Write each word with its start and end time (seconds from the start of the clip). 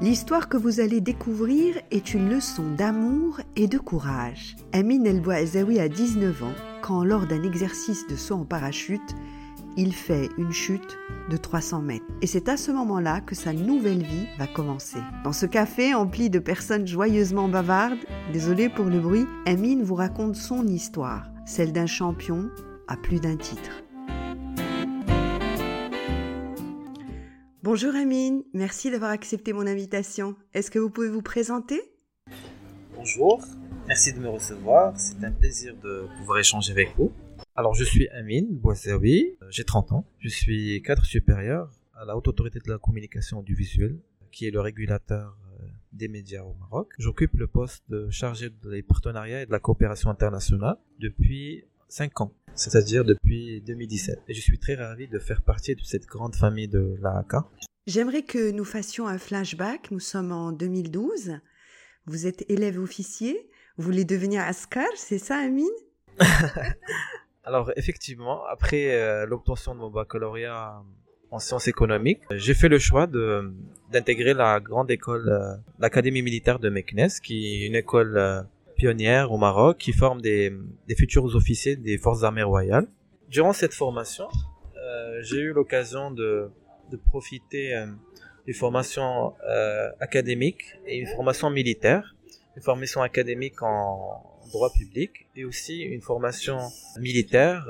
L'histoire 0.00 0.48
que 0.48 0.56
vous 0.56 0.80
allez 0.80 1.02
découvrir 1.02 1.74
est 1.90 2.14
une 2.14 2.30
leçon 2.30 2.62
d'amour 2.74 3.42
et 3.54 3.66
de 3.66 3.76
courage. 3.76 4.56
Amin 4.72 5.04
El 5.04 5.20
Bouazaoui 5.20 5.78
a 5.78 5.90
19 5.90 6.42
ans 6.42 6.54
quand, 6.80 7.04
lors 7.04 7.26
d'un 7.26 7.42
exercice 7.42 8.06
de 8.06 8.16
saut 8.16 8.36
en 8.36 8.44
parachute, 8.46 9.14
il 9.76 9.94
fait 9.94 10.28
une 10.38 10.52
chute 10.52 10.98
de 11.30 11.36
300 11.36 11.82
mètres. 11.82 12.04
Et 12.22 12.26
c'est 12.26 12.48
à 12.48 12.56
ce 12.56 12.70
moment-là 12.70 13.20
que 13.20 13.34
sa 13.34 13.52
nouvelle 13.52 14.02
vie 14.02 14.26
va 14.38 14.46
commencer. 14.46 14.98
Dans 15.24 15.32
ce 15.32 15.46
café 15.46 15.94
empli 15.94 16.30
de 16.30 16.38
personnes 16.38 16.86
joyeusement 16.86 17.48
bavardes, 17.48 17.98
désolé 18.32 18.68
pour 18.68 18.86
le 18.86 19.00
bruit, 19.00 19.26
Amin 19.46 19.82
vous 19.82 19.94
raconte 19.94 20.36
son 20.36 20.66
histoire, 20.66 21.26
celle 21.46 21.72
d'un 21.72 21.86
champion 21.86 22.50
à 22.88 22.96
plus 22.96 23.20
d'un 23.20 23.36
titre. 23.36 23.82
Bonjour 27.62 27.94
Amine, 27.94 28.42
merci 28.54 28.90
d'avoir 28.90 29.10
accepté 29.10 29.52
mon 29.52 29.66
invitation. 29.66 30.34
Est-ce 30.54 30.70
que 30.70 30.78
vous 30.78 30.90
pouvez 30.90 31.10
vous 31.10 31.22
présenter? 31.22 31.80
Bonjour, 32.96 33.40
merci 33.86 34.12
de 34.12 34.18
me 34.18 34.28
recevoir. 34.28 34.94
C'est 34.96 35.22
un 35.22 35.30
plaisir 35.30 35.74
de 35.82 36.06
pouvoir 36.18 36.38
échanger 36.38 36.72
avec 36.72 36.96
vous. 36.96 37.12
Alors, 37.56 37.74
je 37.74 37.84
suis 37.84 38.08
Amine 38.08 38.58
Boisservi, 38.58 39.36
j'ai 39.50 39.64
30 39.64 39.92
ans. 39.92 40.06
Je 40.18 40.28
suis 40.28 40.80
cadre 40.82 41.04
supérieur 41.04 41.70
à 41.94 42.04
la 42.04 42.16
Haute 42.16 42.28
Autorité 42.28 42.58
de 42.64 42.70
la 42.70 42.78
Communication 42.78 43.40
Audiovisuelle, 43.40 43.98
qui 44.32 44.46
est 44.46 44.50
le 44.50 44.60
régulateur 44.60 45.36
euh, 45.60 45.66
des 45.92 46.08
médias 46.08 46.42
au 46.42 46.54
Maroc. 46.54 46.92
J'occupe 46.98 47.34
le 47.34 47.46
poste 47.46 47.84
de 47.88 48.08
chargé 48.10 48.50
des 48.50 48.82
partenariats 48.82 49.42
et 49.42 49.46
de 49.46 49.50
la 49.50 49.58
coopération 49.58 50.10
internationale 50.10 50.76
depuis 50.98 51.64
5 51.88 52.20
ans 52.20 52.34
c'est-à-dire 52.54 53.04
depuis 53.04 53.62
2017. 53.62 54.22
Et 54.28 54.34
je 54.34 54.40
suis 54.40 54.58
très 54.58 54.74
ravi 54.74 55.08
de 55.08 55.18
faire 55.18 55.42
partie 55.42 55.74
de 55.74 55.82
cette 55.82 56.06
grande 56.06 56.34
famille 56.34 56.68
de 56.68 56.96
l'AAK. 57.00 57.42
J'aimerais 57.86 58.22
que 58.22 58.50
nous 58.50 58.64
fassions 58.64 59.06
un 59.06 59.18
flashback. 59.18 59.90
Nous 59.90 60.00
sommes 60.00 60.32
en 60.32 60.52
2012. 60.52 61.38
Vous 62.06 62.26
êtes 62.26 62.44
élève 62.50 62.78
officier. 62.78 63.48
Vous 63.76 63.84
voulez 63.84 64.04
devenir 64.04 64.42
Ascar, 64.42 64.88
c'est 64.96 65.18
ça, 65.18 65.36
Amine? 65.36 65.66
Alors, 67.44 67.72
effectivement, 67.76 68.44
après 68.46 68.94
euh, 68.94 69.26
l'obtention 69.26 69.74
de 69.74 69.80
mon 69.80 69.90
baccalauréat 69.90 70.82
en 71.30 71.38
sciences 71.38 71.68
économiques, 71.68 72.20
j'ai 72.30 72.54
fait 72.54 72.68
le 72.68 72.78
choix 72.78 73.06
de 73.06 73.52
d'intégrer 73.90 74.34
la 74.34 74.60
grande 74.60 74.90
école, 74.90 75.28
euh, 75.28 75.56
l'Académie 75.78 76.22
militaire 76.22 76.58
de 76.58 76.68
Meknes, 76.68 77.08
qui 77.22 77.62
est 77.62 77.66
une 77.66 77.74
école 77.74 78.16
euh, 78.16 78.42
pionnière 78.76 79.32
au 79.32 79.38
Maroc 79.38 79.78
qui 79.78 79.92
forme 79.92 80.20
des, 80.20 80.52
futurs 80.96 81.34
officiers 81.34 81.76
des 81.76 81.98
forces 81.98 82.22
armées 82.22 82.42
royales. 82.42 82.86
Durant 83.28 83.52
cette 83.52 83.74
formation, 83.74 84.28
j'ai 85.22 85.38
eu 85.38 85.52
l'occasion 85.52 86.10
de, 86.10 86.50
profiter 87.08 87.74
euh, 87.74 87.86
d'une 88.46 88.54
formation 88.54 89.34
académique 90.00 90.62
et 90.86 90.98
une 90.98 91.06
formation 91.08 91.50
militaire, 91.50 92.14
une 92.56 92.62
formation 92.62 93.02
académique 93.02 93.62
en 93.62 94.29
droit 94.50 94.70
public 94.72 95.26
et 95.36 95.44
aussi 95.44 95.78
une 95.78 96.00
formation 96.00 96.58
militaire, 96.98 97.66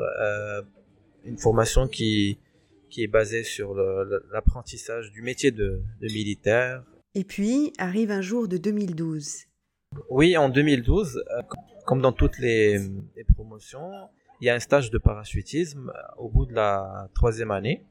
une 1.24 1.38
formation 1.38 1.86
qui, 1.88 2.38
qui 2.88 3.02
est 3.02 3.08
basée 3.08 3.44
sur 3.44 3.74
l'apprentissage 4.32 5.12
du 5.12 5.22
métier 5.22 5.50
de, 5.50 5.82
de 6.00 6.06
militaire. 6.06 6.84
Et 7.14 7.24
puis 7.24 7.72
arrive 7.78 8.10
un 8.10 8.22
jour 8.22 8.48
de 8.48 8.56
2012 8.56 9.46
oui, 10.08 10.36
en 10.36 10.48
2012, 10.48 11.16
euh, 11.16 11.42
comme 11.84 12.00
dans 12.00 12.12
toutes 12.12 12.38
les, 12.38 12.78
promotions, 13.34 13.90
il 14.40 14.46
y 14.46 14.50
a 14.50 14.54
un 14.54 14.60
stage 14.60 14.90
de 14.90 14.98
parachutisme 14.98 15.90
euh, 15.90 16.14
au 16.16 16.28
bout 16.28 16.46
de 16.46 16.54
la 16.54 17.08
troisième 17.14 17.50
année. 17.50 17.84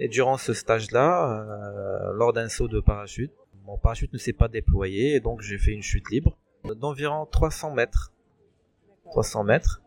Et 0.00 0.08
durant 0.08 0.36
ce 0.36 0.52
stage-là, 0.52 1.46
euh, 1.46 2.12
lors 2.14 2.32
d'un 2.32 2.48
saut 2.48 2.68
de 2.68 2.80
parachute, 2.80 3.32
mon 3.64 3.78
parachute 3.78 4.12
ne 4.12 4.18
s'est 4.18 4.32
pas 4.32 4.48
déployé 4.48 5.14
et 5.14 5.20
donc 5.20 5.42
j'ai 5.42 5.58
fait 5.58 5.72
une 5.72 5.82
chute 5.82 6.10
libre 6.10 6.38
d'environ 6.64 7.26
300 7.26 7.74
mètres. 7.74 8.12
300 9.10 9.44
mètres. 9.44 9.82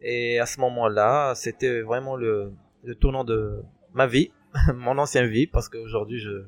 Et 0.00 0.38
à 0.38 0.46
ce 0.46 0.60
moment-là, 0.60 1.34
c'était 1.34 1.80
vraiment 1.80 2.16
le, 2.16 2.52
tournant 3.00 3.24
de 3.24 3.62
ma 3.94 4.06
vie, 4.06 4.30
mon 4.74 4.98
ancienne 4.98 5.26
vie, 5.26 5.46
parce 5.46 5.68
qu'aujourd'hui 5.68 6.20
je, 6.20 6.44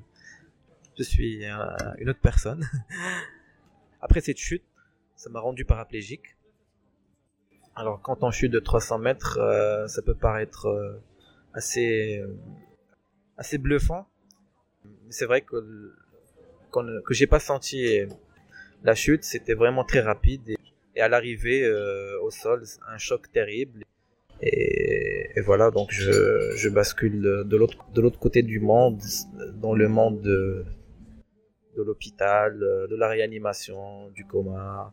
je 0.96 1.02
suis 1.02 1.44
une 1.98 2.08
autre 2.08 2.20
personne. 2.20 2.64
Après 4.00 4.20
cette 4.20 4.38
chute, 4.38 4.64
ça 5.16 5.30
m'a 5.30 5.40
rendu 5.40 5.64
paraplégique. 5.64 6.36
Alors 7.74 8.00
quand 8.02 8.22
on 8.22 8.30
chute 8.30 8.52
de 8.52 8.60
300 8.60 8.98
mètres, 8.98 9.38
euh, 9.38 9.86
ça 9.86 10.02
peut 10.02 10.14
paraître 10.14 10.66
euh, 10.66 11.02
assez, 11.54 12.18
euh, 12.18 12.34
assez 13.36 13.58
bluffant. 13.58 14.06
C'est 15.08 15.26
vrai 15.26 15.42
que, 15.42 15.94
que 16.72 17.14
j'ai 17.14 17.26
pas 17.26 17.40
senti 17.40 18.00
la 18.82 18.94
chute, 18.94 19.24
c'était 19.24 19.54
vraiment 19.54 19.84
très 19.84 20.00
rapide. 20.00 20.48
Et, 20.48 20.56
à 21.00 21.08
l'arrivée 21.08 21.70
au 22.22 22.30
sol, 22.30 22.64
un 22.88 22.98
choc 22.98 23.30
terrible. 23.32 23.84
Et, 24.42 25.40
voilà, 25.44 25.70
donc 25.70 25.90
je, 25.90 26.52
je 26.56 26.68
bascule 26.68 27.44
de 27.44 27.56
l'autre 27.56 28.18
côté 28.18 28.42
du 28.42 28.60
monde, 28.60 29.00
dans 29.54 29.74
le 29.74 29.88
monde 29.88 30.20
de, 30.22 30.64
de 31.76 31.82
l'hôpital, 31.82 32.62
euh, 32.62 32.86
de 32.86 32.96
la 32.96 33.08
réanimation, 33.08 34.08
du 34.10 34.24
coma, 34.26 34.92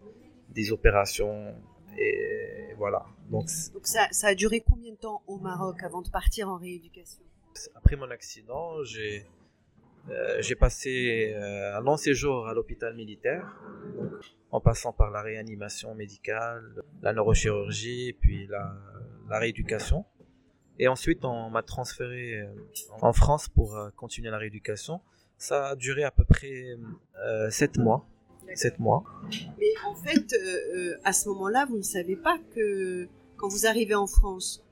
des 0.49 0.71
opérations. 0.71 1.55
Et 1.97 2.73
voilà. 2.77 3.05
Donc, 3.29 3.49
ça, 3.49 4.07
ça, 4.11 4.27
a 4.27 4.35
duré 4.35 4.61
combien 4.61 4.91
de 4.91 4.97
temps 4.97 5.21
au 5.27 5.37
Maroc 5.37 5.83
avant 5.83 6.01
de 6.01 6.09
partir 6.09 6.49
en 6.49 6.57
rééducation? 6.57 7.23
Après 7.75 7.95
mon 7.95 8.11
accident, 8.11 8.83
j'ai 8.83 9.25
euh, 10.09 10.41
j'ai 10.41 10.55
passé 10.55 11.33
euh, 11.35 11.77
un 11.77 11.81
long 11.81 11.97
séjour 11.97 12.47
à 12.47 12.53
l'hôpital 12.53 12.95
militaire, 12.95 13.45
en 14.51 14.61
passant 14.61 14.93
par 14.93 15.11
la 15.11 15.21
réanimation 15.21 15.95
médicale, 15.95 16.83
la 17.01 17.13
neurochirurgie, 17.13 18.13
puis 18.19 18.47
la, 18.47 19.39
rééducation. 19.39 20.05
Et 20.79 20.87
ensuite, 20.87 21.25
on 21.25 21.49
m'a 21.49 21.63
transféré 21.63 22.47
en 23.01 23.11
France 23.11 23.49
pour 23.49 23.77
continuer 23.95 24.29
la 24.29 24.37
rééducation. 24.37 25.01
Ça 25.37 25.69
a 25.69 25.75
duré 25.75 26.03
à 26.03 26.11
peu 26.11 26.23
près 26.23 26.77
euh, 27.25 27.49
7 27.49 27.77
mois. 27.77 28.07
7 28.55 28.79
mois. 28.79 29.03
Mais 29.59 29.73
en 29.85 29.95
fait, 29.95 30.33
euh, 30.33 30.75
euh, 30.75 30.97
à 31.03 31.13
ce 31.13 31.29
moment-là, 31.29 31.65
vous 31.65 31.77
ne 31.77 31.83
savez 31.83 32.15
pas 32.15 32.37
que 32.55 33.07
quand 33.35 33.47
vous 33.49 33.67
arrivez 33.67 33.95
en 33.95 34.07
France, 34.07 34.63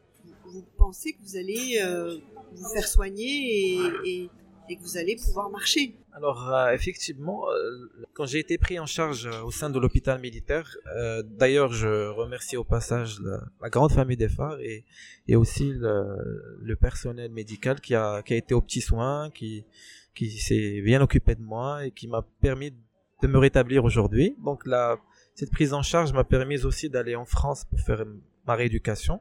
vous, 0.45 0.63
pensez 0.77 1.13
que 1.13 1.21
vous 1.23 1.37
allez 1.37 1.79
euh, 1.83 2.17
vous 2.53 2.69
faire 2.73 2.87
soigner 2.87 3.79
et, 4.05 4.29
que 4.67 4.81
vous 4.81 4.97
allez 4.97 5.15
pouvoir 5.15 5.49
marcher. 5.49 5.95
Alors 6.13 6.51
effectivement, 6.73 7.45
quand 8.13 8.25
j'ai 8.25 8.39
été 8.39 8.57
pris 8.57 8.79
en 8.79 8.85
charge 8.85 9.27
au 9.43 9.51
sein 9.51 9.69
de 9.69 9.79
l'hôpital 9.79 10.19
militaire, 10.19 10.77
d'ailleurs 11.25 11.71
je 11.71 12.07
remercie 12.07 12.57
au 12.57 12.63
passage 12.63 13.19
la, 13.61 13.69
grande 13.69 13.91
famille 13.91 14.17
des 14.17 14.29
phares 14.29 14.59
et, 14.59 14.85
et 15.27 15.35
aussi 15.35 15.73
le, 15.73 16.75
personnel 16.75 17.31
médical 17.31 17.79
qui 17.81 17.95
a, 17.95 18.21
qui 18.23 18.33
a 18.33 18.37
été 18.37 18.53
aux 18.53 18.61
petits 18.61 18.81
soins, 18.81 19.29
qui, 19.31 19.65
qui 20.15 20.31
s'est 20.31 20.81
bien 20.81 21.01
occupé 21.01 21.35
de 21.35 21.41
moi 21.41 21.85
et 21.85 21.91
qui 21.91 22.07
m'a 22.07 22.25
permis 22.41 22.71
de 23.21 23.27
me 23.27 23.37
rétablir 23.37 23.83
aujourd'hui. 23.83 24.35
Donc 24.43 24.65
la, 24.65 24.97
cette 25.35 25.51
prise 25.51 25.73
en 25.73 25.83
charge 25.83 26.13
m'a 26.13 26.23
permis 26.23 26.63
aussi 26.65 26.89
d'aller 26.89 27.15
en 27.15 27.25
France 27.25 27.65
pour 27.65 27.79
faire 27.81 28.05
ma 28.47 28.55
rééducation. 28.55 29.19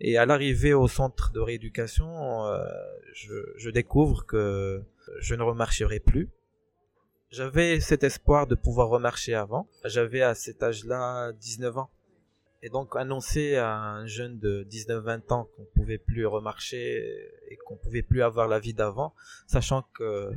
Et 0.00 0.18
à 0.18 0.26
l'arrivée 0.26 0.74
au 0.74 0.88
centre 0.88 1.32
de 1.32 1.40
rééducation, 1.40 2.44
euh, 2.46 2.64
je, 3.14 3.70
découvre 3.70 4.26
que 4.26 4.82
je 5.20 5.34
ne 5.34 5.42
remarcherai 5.42 6.00
plus. 6.00 6.28
J'avais 7.30 7.80
cet 7.80 8.04
espoir 8.04 8.46
de 8.46 8.54
pouvoir 8.54 8.88
remarcher 8.88 9.34
avant. 9.34 9.68
J'avais 9.84 10.22
à 10.22 10.34
cet 10.34 10.62
âge-là 10.62 11.32
19 11.32 11.78
ans. 11.78 11.90
Et 12.62 12.68
donc 12.68 12.96
annoncer 12.96 13.56
à 13.56 13.74
un 13.74 14.06
jeune 14.06 14.38
de 14.38 14.66
19-20 14.70 15.32
ans 15.32 15.48
qu'on 15.56 15.64
pouvait 15.74 15.98
plus 15.98 16.26
remarcher 16.26 17.30
et 17.48 17.56
qu'on 17.56 17.76
pouvait 17.76 18.02
plus 18.02 18.22
avoir 18.22 18.48
la 18.48 18.58
vie 18.58 18.74
d'avant, 18.74 19.14
sachant 19.46 19.82
que 19.94 20.30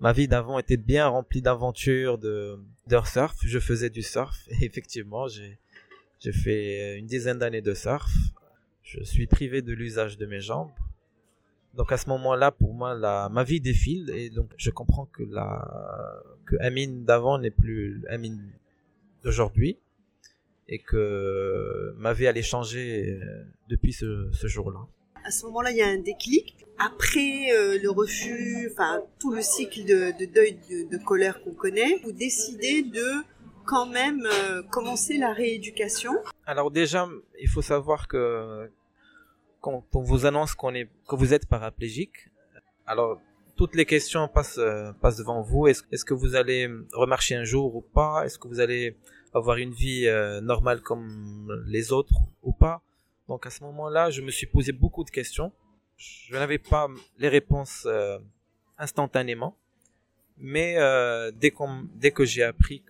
ma 0.00 0.12
vie 0.12 0.28
d'avant 0.28 0.58
était 0.58 0.76
bien 0.76 1.06
remplie 1.06 1.42
d'aventures, 1.42 2.18
de 2.18 2.58
surf. 3.04 3.36
Je 3.44 3.58
faisais 3.58 3.90
du 3.90 4.02
surf 4.02 4.36
et 4.48 4.64
effectivement 4.64 5.26
j'ai 5.28 6.32
fait 6.32 6.98
une 6.98 7.06
dizaine 7.06 7.38
d'années 7.38 7.62
de 7.62 7.74
surf. 7.74 8.12
Je 8.84 9.02
suis 9.02 9.26
privé 9.26 9.62
de 9.62 9.72
l'usage 9.72 10.18
de 10.18 10.26
mes 10.26 10.40
jambes. 10.40 10.70
Donc 11.74 11.90
à 11.90 11.96
ce 11.96 12.08
moment-là, 12.10 12.52
pour 12.52 12.74
moi, 12.74 12.94
ma 13.28 13.44
vie 13.44 13.60
défile 13.60 14.10
et 14.10 14.30
donc 14.30 14.50
je 14.56 14.70
comprends 14.70 15.06
que 15.06 15.24
la 15.24 16.22
que 16.46 16.56
Amine 16.60 17.04
d'avant 17.04 17.38
n'est 17.38 17.50
plus 17.50 18.04
Amine 18.08 18.40
d'aujourd'hui 19.24 19.78
et 20.68 20.78
que 20.78 21.94
ma 21.98 22.12
vie 22.12 22.26
allait 22.26 22.42
changer 22.42 23.18
euh, 23.20 23.44
depuis 23.68 23.92
ce, 23.92 24.30
jour-là. 24.46 24.86
À 25.24 25.30
ce 25.30 25.46
moment-là, 25.46 25.70
il 25.72 25.78
y 25.78 25.82
a 25.82 25.88
un 25.88 25.98
déclic. 25.98 26.54
Après 26.78 27.50
euh, 27.52 27.78
le 27.82 27.90
refus, 27.90 28.70
enfin 28.72 29.02
tout 29.18 29.32
le 29.32 29.42
cycle 29.42 29.84
de, 29.84 30.18
de 30.18 30.32
deuil, 30.32 30.58
de, 30.70 30.96
de 30.96 31.02
colère 31.02 31.42
qu'on 31.42 31.54
connaît, 31.54 32.00
vous 32.02 32.12
décidez 32.12 32.82
de 32.82 33.24
quand 33.64 33.86
même 33.86 34.26
euh, 34.26 34.62
commencer 34.62 35.16
la 35.18 35.32
rééducation. 35.32 36.12
Alors 36.46 36.70
déjà, 36.70 37.08
il 37.40 37.48
faut 37.48 37.62
savoir 37.62 38.08
que 38.08 38.70
quand 39.60 39.84
on 39.94 40.02
vous 40.02 40.26
annonce 40.26 40.54
qu'on 40.54 40.74
est, 40.74 40.88
que 41.08 41.16
vous 41.16 41.32
êtes 41.32 41.46
paraplégique, 41.46 42.28
alors 42.86 43.20
toutes 43.56 43.74
les 43.74 43.86
questions 43.86 44.28
passent, 44.28 44.58
euh, 44.58 44.92
passent 45.00 45.16
devant 45.16 45.40
vous. 45.42 45.66
Est-ce 45.66 45.82
est 45.90 46.04
que 46.04 46.14
vous 46.14 46.34
allez 46.34 46.68
remarcher 46.92 47.34
un 47.34 47.44
jour 47.44 47.74
ou 47.74 47.80
pas? 47.80 48.24
Est-ce 48.24 48.38
que 48.38 48.48
vous 48.48 48.60
allez 48.60 48.96
avoir 49.32 49.56
une 49.56 49.72
vie 49.72 50.06
euh, 50.06 50.40
normale 50.40 50.80
comme 50.80 51.64
les 51.66 51.92
autres 51.92 52.14
ou 52.42 52.52
pas? 52.52 52.82
Donc 53.28 53.46
à 53.46 53.50
ce 53.50 53.64
moment-là, 53.64 54.10
je 54.10 54.20
me 54.20 54.30
suis 54.30 54.46
posé 54.46 54.72
beaucoup 54.72 55.04
de 55.04 55.10
questions. 55.10 55.52
Je 55.96 56.34
n'avais 56.34 56.58
pas 56.58 56.88
les 57.18 57.28
réponses 57.28 57.86
instantanément, 58.76 59.56
mais 60.36 60.74
dès, 61.32 61.54
dès 61.94 62.10
que 62.10 62.24
j'ai 62.24 62.42
appris 62.42 62.82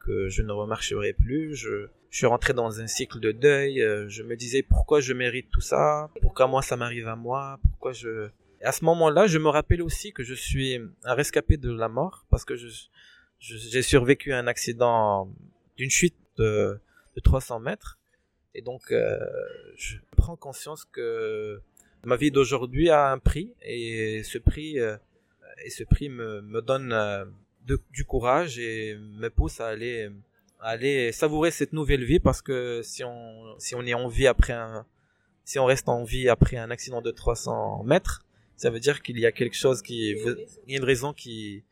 que 0.00 0.28
je 0.28 0.42
ne 0.42 0.52
remarcherai 0.52 1.12
plus, 1.12 1.54
je, 1.54 1.88
suis 2.10 2.26
rentré 2.26 2.54
dans 2.54 2.80
un 2.80 2.86
cycle 2.86 3.20
de 3.20 3.30
deuil. 3.30 3.84
je 4.08 4.22
me 4.22 4.36
disais 4.36 4.62
pourquoi 4.62 5.00
je 5.00 5.12
mérite 5.12 5.48
tout 5.50 5.60
ça, 5.60 6.08
pourquoi 6.22 6.46
moi 6.46 6.62
ça 6.62 6.76
m'arrive 6.76 7.08
à 7.08 7.16
moi, 7.16 7.58
pourquoi 7.62 7.92
je 7.92 8.30
à 8.62 8.72
ce 8.72 8.84
moment-là, 8.84 9.26
je 9.26 9.38
me 9.38 9.48
rappelle 9.48 9.82
aussi 9.82 10.12
que 10.12 10.24
je 10.24 10.34
suis 10.34 10.80
un 11.04 11.14
rescapé 11.14 11.56
de 11.56 11.70
la 11.70 11.88
mort 11.88 12.24
parce 12.30 12.44
que 12.44 12.54
j'ai 13.38 13.82
survécu 13.82 14.32
à 14.32 14.38
un 14.38 14.46
accident 14.46 15.30
d'une 15.76 15.90
chute 15.90 16.16
de, 16.38 16.78
de 17.14 17.20
300 17.20 17.60
mètres. 17.60 17.98
Et 18.54 18.62
donc, 18.62 18.90
euh, 18.90 19.18
je 19.76 19.96
prends 20.16 20.36
conscience 20.36 20.84
que 20.84 21.60
ma 22.04 22.16
vie 22.16 22.30
d'aujourd'hui 22.30 22.88
a 22.88 23.10
un 23.10 23.18
prix 23.18 23.54
et 23.62 24.22
ce 24.22 24.38
prix, 24.38 24.80
euh, 24.80 24.96
et 25.64 25.70
ce 25.70 25.84
prix 25.84 26.08
me, 26.08 26.60
donne 26.62 26.92
euh, 26.92 27.24
de, 27.66 27.80
du 27.90 28.04
courage 28.04 28.58
et 28.58 28.96
me 28.96 29.28
pousse 29.28 29.60
à 29.60 29.68
aller, 29.68 30.08
à 30.60 30.70
aller 30.70 31.12
savourer 31.12 31.50
cette 31.50 31.72
nouvelle 31.72 32.04
vie 32.04 32.20
parce 32.20 32.42
que 32.42 32.80
si 32.82 33.04
on, 33.04 33.58
si 33.58 33.74
on 33.74 33.82
est 33.82 33.94
en 33.94 34.08
vie 34.08 34.26
après 34.26 34.52
un, 34.52 34.86
si 35.44 35.58
on 35.58 35.64
reste 35.64 35.88
en 35.88 36.04
vie 36.04 36.28
après 36.28 36.56
un 36.56 36.70
accident 36.70 37.02
de 37.02 37.10
300 37.10 37.84
mètres, 37.84 38.24
ça 38.56 38.70
veut 38.70 38.80
dire 38.80 39.02
qu'il 39.02 39.18
y 39.18 39.26
a 39.26 39.32
quelque 39.32 39.56
chose 39.56 39.82
qui, 39.82 40.10
il 40.10 40.72
y 40.72 40.74
a 40.74 40.78
une 40.78 40.84
raison 40.84 41.12
qui 41.12 41.64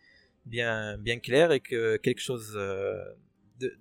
bien 0.46 0.98
bien 0.98 1.18
claire 1.18 1.52
et 1.52 1.60
que 1.60 1.96
quelque 1.96 2.20
chose 2.20 2.52
euh, 2.56 2.94
de 3.58 3.72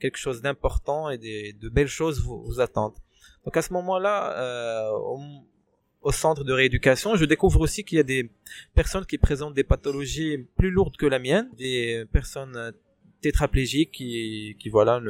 quelque 0.00 0.16
chose 0.18 0.42
d'important 0.42 1.10
et 1.10 1.18
des, 1.18 1.52
de 1.52 1.68
belles 1.68 1.88
choses 1.88 2.20
vous, 2.20 2.42
vous 2.42 2.60
attendent. 2.60 2.98
Donc 3.44 3.56
à 3.56 3.62
ce 3.62 3.72
moment-là, 3.72 4.36
euh, 4.38 4.90
au, 6.08 6.12
centre 6.12 6.44
de 6.44 6.52
rééducation, 6.52 7.16
je 7.16 7.24
découvre 7.24 7.60
aussi 7.60 7.84
qu'il 7.84 7.98
y 7.98 8.00
a 8.00 8.04
des 8.04 8.30
personnes 8.74 9.06
qui 9.06 9.18
présentent 9.18 9.54
des 9.54 9.64
pathologies 9.64 10.46
plus 10.56 10.70
lourdes 10.70 10.96
que 10.96 11.06
la 11.06 11.18
mienne, 11.18 11.48
des 11.56 12.04
personnes 12.12 12.72
tétraplégiques 13.20 13.92
qui, 13.92 14.68
voilà 14.70 15.00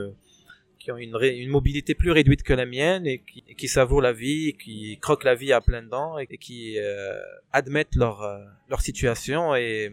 qui 0.78 0.92
ont 0.92 0.96
une, 0.96 1.48
mobilité 1.48 1.94
plus 1.94 2.10
réduite 2.10 2.42
que 2.42 2.54
la 2.54 2.64
mienne 2.64 3.06
et 3.06 3.18
qui, 3.18 3.42
qui 3.42 3.68
savourent 3.68 4.00
la 4.00 4.12
vie, 4.12 4.54
qui 4.54 4.98
croquent 4.98 5.24
la 5.24 5.34
vie 5.34 5.52
à 5.52 5.60
plein 5.60 5.82
dents 5.82 6.18
et, 6.18 6.26
qui 6.38 6.78
euh, 6.78 7.20
admettent 7.52 7.96
leur, 7.96 8.22
euh, 8.22 8.38
leur 8.70 8.80
situation 8.80 9.54
et 9.54 9.92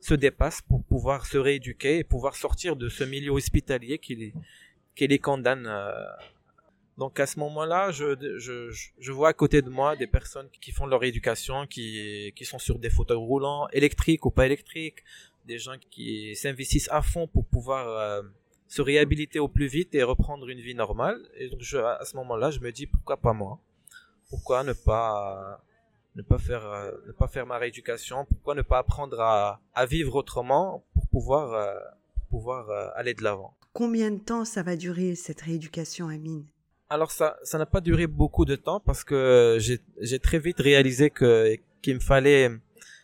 se 0.00 0.14
dépassent 0.14 0.62
pour 0.62 0.82
pouvoir 0.84 1.26
se 1.26 1.36
rééduquer 1.36 1.98
et 1.98 2.04
pouvoir 2.04 2.36
sortir 2.36 2.76
de 2.76 2.88
ce 2.88 3.04
milieu 3.04 3.32
hospitalier 3.32 3.98
qui 3.98 4.14
les, 4.14 4.32
qui 4.94 5.06
les 5.06 5.18
condamne. 5.18 5.66
Euh. 5.66 5.92
Donc 7.00 7.18
à 7.18 7.26
ce 7.26 7.38
moment-là, 7.38 7.90
je, 7.92 9.10
vois 9.10 9.30
à 9.30 9.32
côté 9.32 9.62
de 9.62 9.70
moi 9.70 9.96
des 9.96 10.06
personnes 10.06 10.48
qui 10.60 10.70
font 10.70 10.84
leur 10.84 11.02
éducation, 11.02 11.66
qui, 11.66 12.44
sont 12.44 12.58
sur 12.58 12.78
des 12.78 12.90
fauteuils 12.90 13.16
roulants, 13.16 13.68
électriques 13.72 14.26
ou 14.26 14.30
pas 14.30 14.44
électriques, 14.44 15.02
des 15.46 15.58
gens 15.58 15.78
qui 15.90 16.36
s'investissent 16.36 16.90
à 16.92 17.00
fond 17.00 17.26
pour 17.26 17.46
pouvoir 17.46 18.22
se 18.68 18.82
réhabiliter 18.82 19.38
au 19.38 19.48
plus 19.48 19.66
vite 19.66 19.94
et 19.94 20.02
reprendre 20.02 20.46
une 20.50 20.60
vie 20.60 20.74
normale. 20.74 21.18
Et 21.38 21.48
donc 21.48 21.62
à 22.00 22.04
ce 22.04 22.16
moment-là, 22.16 22.50
je 22.50 22.60
me 22.60 22.70
dis 22.70 22.86
pourquoi 22.86 23.16
pas 23.16 23.32
moi? 23.32 23.58
Pourquoi 24.28 24.62
ne 24.62 24.74
pas 24.74 25.64
ne 26.16 26.22
pas 26.22 26.38
faire 26.38 26.66
euh, 26.66 26.92
ne 27.06 27.12
pas 27.12 27.28
faire 27.28 27.46
ma 27.46 27.56
rééducation? 27.56 28.26
Pourquoi 28.26 28.54
ne 28.54 28.62
pas 28.62 28.78
apprendre 28.78 29.18
à, 29.20 29.60
à 29.74 29.86
vivre 29.86 30.14
autrement 30.16 30.84
pour 30.92 31.06
pouvoir 31.08 31.54
euh, 31.54 31.74
pouvoir 32.28 32.68
euh, 32.68 32.88
aller 32.94 33.14
de 33.14 33.24
l'avant? 33.24 33.56
Combien 33.72 34.10
de 34.10 34.18
temps 34.18 34.44
ça 34.44 34.62
va 34.62 34.76
durer 34.76 35.14
cette 35.14 35.40
rééducation, 35.40 36.08
Amine? 36.08 36.44
Alors 36.92 37.12
ça 37.12 37.38
ça 37.44 37.56
n'a 37.56 37.66
pas 37.66 37.80
duré 37.80 38.08
beaucoup 38.08 38.44
de 38.44 38.56
temps 38.56 38.80
parce 38.80 39.04
que 39.04 39.58
j'ai 39.60 40.18
très 40.18 40.40
vite 40.40 40.58
réalisé 40.58 41.08
que 41.08 41.56
qu'il 41.82 41.94
me 41.94 42.00
fallait 42.00 42.50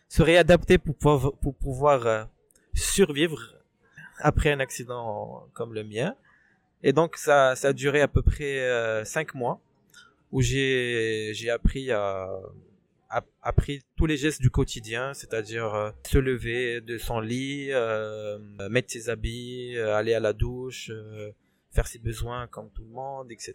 se 0.09 0.23
réadapter 0.23 0.77
pour 0.79 0.97
pouvoir 0.97 1.33
pour 1.41 1.55
pouvoir 1.55 2.29
survivre 2.75 3.41
après 4.19 4.51
un 4.51 4.61
accident 4.61 5.49
comme 5.55 5.73
le 5.73 5.85
mien. 5.85 6.17
Et 6.83 6.93
donc 6.93 7.17
ça, 7.17 7.57
ça 7.57 7.69
a 7.69 7.73
duré 7.73 8.01
à 8.01 8.09
peu 8.09 8.23
près 8.23 8.61
euh, 8.61 9.05
cinq 9.05 9.35
mois 9.35 9.61
où 10.33 10.43
j'ai 10.43 11.33
j'ai 11.35 11.51
appris 11.51 11.91
à, 11.93 12.29
appris 13.43 13.83
tous 13.97 14.07
les 14.07 14.17
gestes 14.17 14.41
du 14.43 14.51
quotidien, 14.51 15.15
c'est-à-dire 15.15 15.75
euh, 15.75 15.91
se 16.07 16.19
lever 16.19 16.81
de 16.81 16.99
son 16.99 17.21
lit, 17.21 17.69
euh, 17.71 18.39
mettre 18.69 18.91
ses 18.91 19.09
habits, 19.11 19.79
aller 19.79 20.15
à 20.15 20.21
la 20.21 20.33
douche, 20.33 20.91
faire 21.77 21.87
ses 21.87 22.01
besoins 22.01 22.47
comme 22.49 22.71
tout 22.71 22.83
le 22.83 22.91
monde, 22.91 23.31
etc. 23.31 23.55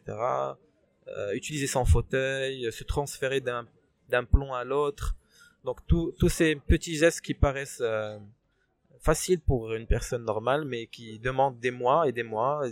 utiliser 1.33 1.67
son 1.67 1.83
fauteuil, 1.83 2.71
se 2.71 2.83
transférer 2.83 3.41
d'un 3.41 3.67
d'un 4.07 4.23
plomb 4.23 4.53
à 4.53 4.63
l'autre. 4.63 5.15
Donc 5.65 5.77
tous 5.87 6.29
ces 6.29 6.55
petits 6.55 6.95
gestes 6.95 7.21
qui 7.21 7.33
paraissent 7.33 7.83
facile 8.99 9.39
pour 9.39 9.73
une 9.73 9.87
personne 9.87 10.23
normale, 10.23 10.63
mais 10.65 10.87
qui 10.87 11.19
demande 11.19 11.59
des 11.59 11.71
mois 11.71 12.07
et 12.07 12.13
des 12.13 12.23
mois 12.23 12.63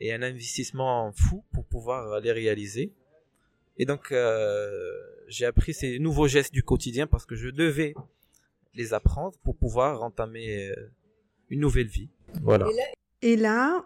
et 0.00 0.12
un 0.12 0.22
investissement 0.22 1.12
fou 1.12 1.44
pour 1.52 1.64
pouvoir 1.64 2.20
les 2.20 2.32
réaliser. 2.32 2.92
Et 3.76 3.86
donc, 3.86 4.12
euh, 4.12 4.92
j'ai 5.28 5.46
appris 5.46 5.74
ces 5.74 5.98
nouveaux 5.98 6.28
gestes 6.28 6.52
du 6.52 6.62
quotidien 6.62 7.06
parce 7.06 7.26
que 7.26 7.34
je 7.34 7.48
devais 7.48 7.94
les 8.74 8.94
apprendre 8.94 9.36
pour 9.42 9.56
pouvoir 9.56 10.02
entamer 10.02 10.68
euh, 10.68 10.90
une 11.48 11.60
nouvelle 11.60 11.86
vie. 11.86 12.08
Voilà. 12.42 12.66
Et 12.70 12.74
là, 12.74 12.84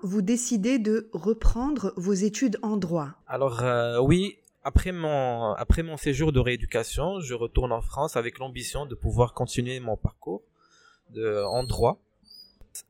vous 0.03 0.23
décidez 0.23 0.79
de 0.79 1.09
reprendre 1.13 1.93
vos 1.97 2.13
études 2.13 2.59
en 2.63 2.77
droit. 2.77 3.11
Alors 3.27 3.63
euh, 3.63 4.01
oui, 4.01 4.39
après 4.65 4.93
mon 4.93 5.53
après 5.53 5.83
mon 5.83 5.97
séjour 5.97 6.33
de 6.33 6.41
rééducation, 6.41 7.21
je 7.21 7.35
retourne 7.35 7.73
en 7.73 7.81
France 7.81 8.17
avec 8.17 8.39
l'ambition 8.39 8.87
de 8.87 8.95
pouvoir 8.95 9.35
continuer 9.35 9.79
mon 9.81 9.97
parcours 9.97 10.43
en 11.17 11.65
droit. 11.65 12.01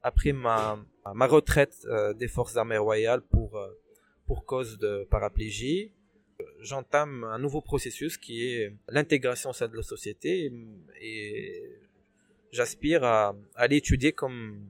Après 0.03 0.33
ma, 0.33 0.79
ma 1.15 1.27
retraite 1.27 1.87
euh, 1.87 2.15
des 2.15 2.29
forces 2.29 2.57
armées 2.57 2.79
royales 2.79 3.23
pour, 3.23 3.57
euh, 3.57 3.69
pour 4.27 4.45
cause 4.45 4.79
de 4.79 5.07
paraplégie, 5.11 5.93
j'entame 6.61 7.25
un 7.25 7.39
nouveau 7.39 7.61
processus 7.61 8.17
qui 8.17 8.45
est 8.45 8.73
l'intégration 8.89 9.51
au 9.51 9.53
sein 9.53 9.69
de 9.69 9.77
la 9.77 9.83
société 9.83 10.53
et, 11.01 11.79
j'aspire 12.51 13.05
à, 13.05 13.35
à 13.55 13.63
aller 13.63 13.77
étudier 13.77 14.13
comme, 14.13 14.61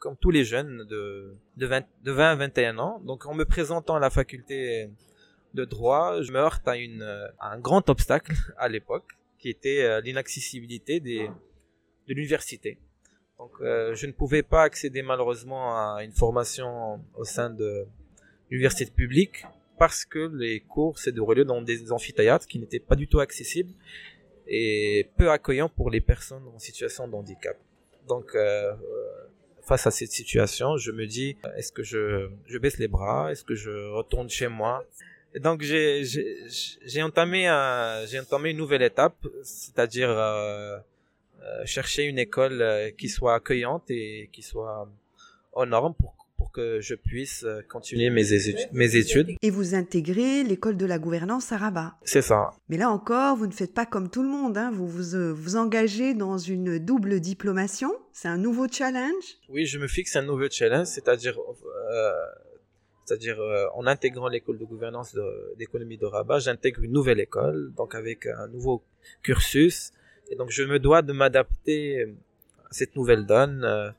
comme 0.00 0.16
tous 0.16 0.30
les 0.30 0.44
jeunes 0.44 0.84
de, 0.88 1.36
de, 1.56 1.66
20, 1.66 1.84
de 2.02 2.10
20 2.10 2.30
à 2.32 2.34
21 2.34 2.78
ans. 2.78 3.00
Donc 3.00 3.26
en 3.26 3.34
me 3.34 3.44
présentant 3.44 3.94
à 3.94 4.00
la 4.00 4.10
faculté 4.10 4.90
de 5.54 5.64
droit, 5.64 6.22
je 6.22 6.32
me 6.32 6.38
heurte 6.38 6.66
à, 6.66 6.76
une, 6.76 7.06
un 7.40 7.58
grand 7.58 7.88
obstacle 7.88 8.34
à 8.56 8.68
l'époque 8.68 9.12
qui 9.38 9.48
était 9.48 9.82
euh, 9.82 10.00
l'inaccessibilité 10.00 11.00
de 11.00 11.28
l'université. 12.08 12.78
Donc 13.38 13.52
euh, 13.60 13.94
je 13.94 14.06
ne 14.06 14.12
pouvais 14.12 14.42
pas 14.42 14.62
accéder 14.62 15.02
malheureusement 15.02 15.76
à 15.76 16.02
une 16.02 16.12
formation 16.12 17.00
au 17.14 17.24
sein 17.24 17.50
de 17.50 17.86
l'université 18.50 18.90
publique 18.90 19.46
parce 19.78 20.04
que 20.04 20.30
les 20.34 20.60
cours 20.60 20.98
se 20.98 21.08
déroulaient 21.08 21.46
dans 21.46 21.62
des 21.62 21.90
amphithéâtres 21.92 22.46
qui 22.46 22.58
n'étaient 22.58 22.80
pas 22.80 22.96
du 22.96 23.06
tout 23.06 23.20
accessibles 23.20 23.72
et 24.46 25.08
peu 25.16 25.30
accueillants 25.30 25.70
pour 25.70 25.90
les 25.90 26.00
personnes 26.02 26.46
en 26.54 26.58
situation 26.58 27.08
de 27.08 27.14
handicap. 27.14 27.56
Donc 28.08 28.34
euh, 28.34 28.74
face 29.62 29.86
à 29.86 29.90
cette 29.90 30.12
situation, 30.12 30.76
je 30.76 30.90
me 30.90 31.06
dis 31.06 31.36
est-ce 31.56 31.72
que 31.72 31.82
je, 31.82 32.28
baisse 32.58 32.78
les 32.78 32.88
bras, 32.88 33.30
est-ce 33.30 33.44
que 33.44 33.54
je 33.54 33.70
retourne 33.92 34.28
chez 34.28 34.48
moi? 34.48 34.84
Et 35.34 35.40
donc 35.40 35.62
j'ai 35.62 37.02
entamé 37.02 37.46
une 38.50 38.56
nouvelle 38.56 38.82
étape, 38.82 39.26
c'est-à-dire 39.42 40.10
euh, 40.10 40.78
euh, 41.42 41.64
chercher 41.64 42.04
une 42.04 42.18
école 42.18 42.60
euh, 42.60 42.90
qui 42.90 43.08
soit 43.08 43.34
accueillante 43.34 43.90
et 43.90 44.28
qui 44.32 44.42
soit 44.42 44.88
aux 45.52 45.66
normes 45.66 45.94
pour 46.50 46.52
que 46.52 46.80
je 46.80 46.94
puisse 46.94 47.44
euh, 47.44 47.60
continuer 47.68 48.10
mes, 48.10 48.24
mes 48.72 48.96
études. 48.96 49.36
Et 49.42 49.50
vous 49.50 49.74
intégrez 49.74 50.42
l'école 50.42 50.76
de 50.76 50.86
la 50.86 50.98
gouvernance 50.98 51.52
à 51.52 51.56
Rabat. 51.56 51.94
C'est 52.02 52.22
ça. 52.22 52.50
Mais 52.68 52.76
là 52.76 52.90
encore, 52.90 53.36
vous 53.36 53.46
ne 53.46 53.52
faites 53.52 53.74
pas 53.74 53.86
comme 53.86 54.10
tout 54.10 54.22
le 54.22 54.28
monde. 54.28 54.56
Hein. 54.56 54.70
Vous, 54.72 54.88
vous 54.88 55.34
vous 55.34 55.56
engagez 55.56 56.14
dans 56.14 56.38
une 56.38 56.78
double 56.78 57.20
diplomation. 57.20 57.92
C'est 58.12 58.28
un 58.28 58.38
nouveau 58.38 58.66
challenge. 58.68 59.38
Oui, 59.48 59.66
je 59.66 59.78
me 59.78 59.86
fixe 59.86 60.16
un 60.16 60.22
nouveau 60.22 60.48
challenge, 60.50 60.88
c'est-à-dire 60.88 61.38
euh, 61.38 62.12
c'est-à-dire 63.04 63.40
en 63.74 63.86
intégrant 63.86 64.28
l'école 64.28 64.58
de 64.58 64.64
gouvernance 64.64 65.16
d'économie 65.58 65.96
de, 65.96 66.02
de, 66.02 66.06
Rabat, 66.06 66.38
j'intègre 66.38 66.82
une 66.82 66.92
nouvelle 66.92 67.18
école, 67.18 67.72
donc 67.76 67.96
avec 67.96 68.26
un 68.26 68.46
nouveau 68.46 68.84
cursus, 69.24 69.92
et 70.30 70.36
donc 70.36 70.50
je 70.50 70.62
me 70.62 70.78
dois 70.78 71.02
de 71.02 71.12
m'adapter 71.12 72.02
à 72.02 72.68
cette 72.70 72.94
nouvelle 72.94 73.26
donne, 73.26 73.64
euh, 73.64 73.90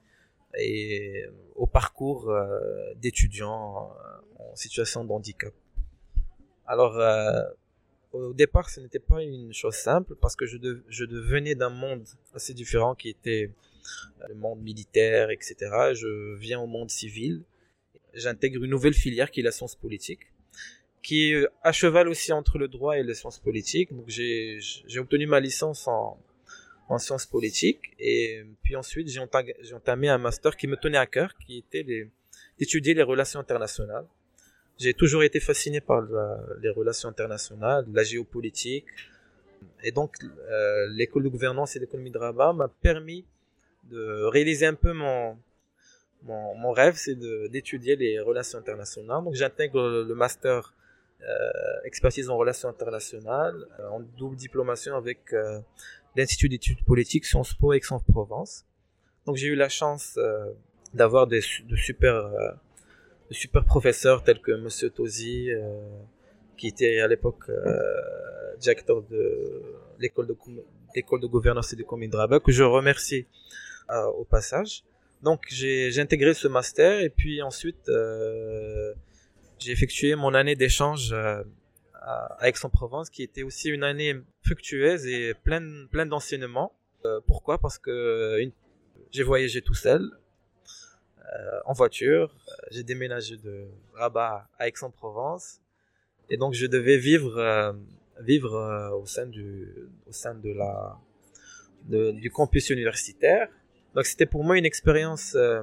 et 0.58 1.26
au 1.56 1.68
parcours 1.68 2.30
euh, 2.30 2.94
d'étudiants 2.96 3.92
en 4.40 4.56
situation 4.56 5.06
de 5.06 5.12
handicap. 5.12 5.54
Alors, 6.68 6.98
au 8.14 8.34
départ, 8.34 8.70
ce 8.70 8.80
n'était 8.80 9.00
pas 9.00 9.22
une 9.22 9.54
chose 9.54 9.76
simple 9.76 10.16
parce 10.16 10.36
que 10.36 10.46
je, 10.46 10.58
je 10.88 11.06
devenais 11.06 11.56
d'un 11.56 11.70
monde 11.70 12.06
assez 12.34 12.54
différent 12.54 12.96
qui 12.96 13.10
était 13.10 13.52
le 14.28 14.36
monde 14.36 14.62
militaire, 14.62 15.32
etc. 15.32 15.56
Je 15.94 16.36
viens 16.36 16.60
au 16.60 16.68
monde 16.68 16.90
civil. 16.90 17.44
J'intègre 18.14 18.64
une 18.64 18.72
nouvelle 18.72 18.94
filière 18.94 19.32
qui 19.32 19.42
est 19.42 19.44
la 19.44 19.52
science 19.52 19.76
politique 19.76 20.32
qui 21.02 21.32
est 21.32 21.48
à 21.64 21.72
cheval 21.72 22.08
aussi 22.08 22.32
entre 22.32 22.58
le 22.58 22.68
droit 22.68 22.98
et 22.98 23.04
les 23.04 23.16
sciences 23.16 23.40
politiques. 23.40 23.94
Donc 23.94 24.08
j'ai 24.08 24.60
obtenu 24.98 25.26
ma 25.26 25.40
licence 25.40 25.88
en, 25.88 26.18
en 26.90 26.98
sciences 26.98 27.26
politiques 27.26 27.94
et 28.00 28.44
puis 28.64 28.76
ensuite 28.76 29.08
j'ai 29.08 29.20
entamé, 29.74 30.10
un 30.10 30.18
master 30.18 30.56
qui 30.58 30.68
me 30.68 30.76
tenait 30.76 30.98
à 30.98 31.06
cœur, 31.06 31.36
qui 31.38 31.60
était 31.60 31.84
d'étudier 32.60 32.94
les 32.94 33.04
relations 33.04 33.40
internationales. 33.40 34.06
J'ai 34.78 34.94
toujours 34.94 35.24
été 35.24 35.40
fasciné 35.40 35.80
par 35.80 36.02
les 36.62 36.70
relations 36.70 37.10
internationales, 37.10 37.86
la 37.94 38.04
géopolitique. 38.04 38.86
Et 39.84 39.92
donc 39.92 40.16
euh, 40.24 40.88
l'école 40.90 41.24
de 41.24 41.30
gouvernance 41.30 41.76
et 41.76 41.80
l'économie 41.80 42.12
de 42.12 42.18
Rabat 42.18 42.54
m'a 42.54 42.68
permis 42.68 43.26
de 43.92 44.24
réaliser 44.24 44.66
un 44.66 44.74
peu 44.74 44.92
mon, 44.92 45.38
mon, 46.24 46.72
rêve, 46.72 46.96
c'est 46.96 47.16
d'étudier 47.50 47.96
les 47.96 48.20
relations 48.20 48.60
internationales. 48.60 49.24
Donc 49.24 49.36
j'intègre 49.36 50.04
le 50.08 50.16
master 50.16 50.74
euh, 51.22 51.52
expertise 51.84 52.30
en 52.30 52.38
relations 52.38 52.70
internationales, 52.70 53.68
euh, 53.80 53.90
en 53.90 54.00
double 54.00 54.36
diplomation 54.36 54.96
avec 54.96 55.20
l'Institut 56.16 56.50
d'études 56.50 56.84
politiques 56.86 57.26
Sciences 57.26 57.54
Po 57.54 57.74
Aix-en-Provence. 57.74 58.66
Donc 59.26 59.36
j'ai 59.36 59.48
eu 59.48 59.56
la 59.56 59.70
chance 59.70 60.20
d'avoir 60.94 61.28
des 61.28 61.42
de 61.68 61.76
super 61.76 62.30
de 63.30 63.34
super 63.34 63.64
professeurs 63.64 64.24
tels 64.24 64.42
que 64.42 64.52
Monsieur 64.52 64.90
Tosi, 64.90 65.50
qui 66.58 66.68
était 66.68 67.00
à 67.00 67.08
l'époque 67.08 67.50
directeur 68.60 69.04
de 69.04 69.62
l'école 70.00 70.28
de 70.28 70.36
l'école 70.96 71.22
de 71.22 71.28
gouvernance 71.28 71.72
et 71.74 71.76
de 71.76 71.84
de 71.84 72.40
que 72.40 72.52
je 72.52 72.64
remercie 72.64 73.28
au 74.18 74.24
passage. 74.24 74.84
Donc 75.24 75.46
j'ai 75.50 76.00
intégré 76.00 76.34
ce 76.34 76.48
master 76.48 77.00
et 77.02 77.10
puis 77.10 77.42
ensuite 77.42 77.90
euh, 77.90 78.94
j'ai 79.60 79.72
effectué 79.72 80.16
mon 80.16 80.34
année 80.34 80.56
d'échange 80.56 81.12
euh, 81.14 81.44
à 82.02 82.38
Aix-en-Provence, 82.48 83.10
qui 83.10 83.24
était 83.24 83.44
aussi 83.44 83.70
une 83.70 83.84
année 83.84 84.16
fructueuse 84.44 85.06
et 85.06 85.34
pleine, 85.34 85.88
pleine 85.92 86.10
d'enseignements. 86.10 86.74
Euh, 87.06 87.20
pourquoi? 87.28 87.60
Parce 87.60 87.78
que 87.78 88.40
une... 88.40 88.52
j'ai 89.12 89.24
voyagé 89.24 89.62
tout 89.62 89.74
seul, 89.74 90.02
euh, 91.20 91.60
en 91.66 91.74
voiture. 91.74 92.36
J'ai 92.72 92.84
déménagé 92.84 93.38
de 93.38 93.68
Rabat 93.94 94.50
à 94.58 94.68
Aix-en-Provence. 94.68 95.60
Et 96.30 96.38
donc, 96.38 96.54
je 96.54 96.66
devais 96.66 96.98
vivre, 96.98 97.76
vivre 98.22 98.94
au 99.02 99.06
sein 99.06 99.26
du, 99.26 99.68
au 100.08 100.12
sein 100.12 100.34
de 100.34 100.52
la, 100.54 100.98
du 101.88 102.32
campus 102.32 102.70
universitaire. 102.70 103.50
Donc, 103.96 104.06
c'était 104.06 104.26
pour 104.26 104.44
moi 104.44 104.58
une 104.58 104.66
expérience 104.66 105.36
euh, 105.36 105.62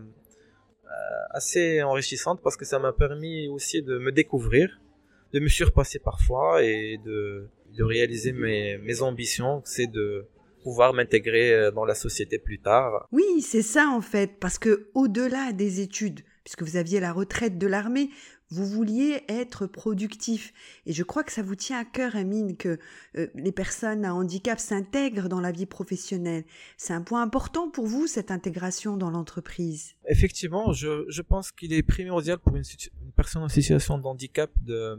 assez 1.31 1.83
enrichissante 1.83 2.41
parce 2.43 2.57
que 2.57 2.65
ça 2.65 2.79
m'a 2.79 2.93
permis 2.93 3.49
aussi 3.49 3.83
de 3.83 3.99
me 3.99 4.13
découvrir, 4.13 4.81
de 5.33 5.41
me 5.41 5.49
surpasser 5.49 5.99
parfois 5.99 6.63
et 6.63 6.99
de, 7.05 7.49
de 7.77 7.85
réaliser 7.85 8.33
mes, 8.33 8.79
mes 8.79 9.03
ambitions, 9.03 9.63
c'est 9.65 9.87
de 9.87 10.27
pouvoir 10.63 10.93
m'intégrer 10.93 11.53
euh, 11.53 11.71
dans 11.71 11.85
la 11.85 11.95
société 11.95 12.39
plus 12.39 12.59
tard. 12.59 13.07
Oui, 13.13 13.41
c'est 13.41 13.63
ça 13.63 13.89
en 13.89 14.01
fait, 14.01 14.39
parce 14.41 14.59
que 14.59 14.91
au-delà 14.95 15.53
des 15.53 15.81
études, 15.81 16.21
puisque 16.45 16.63
vous 16.63 16.77
aviez 16.77 17.01
la 17.01 17.13
retraite 17.13 17.59
de 17.59 17.67
l'armée, 17.67 18.11
vous 18.51 18.67
vouliez 18.67 19.23
être 19.29 19.67
productif. 19.67 20.53
Et 20.87 20.93
je 20.93 21.03
crois 21.03 21.23
que 21.23 21.33
ça 21.33 21.43
vous 21.43 21.55
tient 21.55 21.79
à 21.79 21.85
cœur, 21.85 22.17
Amine, 22.17 22.57
que 22.57 22.79
euh, 23.17 23.27
les 23.35 23.53
personnes 23.53 24.05
à 24.05 24.15
handicap 24.15 24.59
s'intègrent 24.59 25.29
dans 25.29 25.41
la 25.41 25.53
vie 25.53 25.67
professionnelle. 25.67 26.45
C'est 26.77 26.95
un 26.95 27.03
point 27.03 27.23
important 27.23 27.71
pour 27.71 27.87
vous, 27.87 28.07
cette 28.07 28.31
intégration 28.31 28.97
dans 28.97 29.11
l'entreprise? 29.11 29.95
Effectivement, 30.09 30.73
je, 30.73 31.05
je 31.09 31.23
pense 31.23 31.53
qu'il 31.53 31.73
est 31.75 31.83
primordial 31.83 32.39
pour 32.39 32.57
une, 32.57 32.63
une, 33.03 33.13
personne 33.13 33.43
en 33.43 33.49
situation 33.49 33.99
de 33.99 34.05
handicap 34.05 34.51
de, 34.63 34.99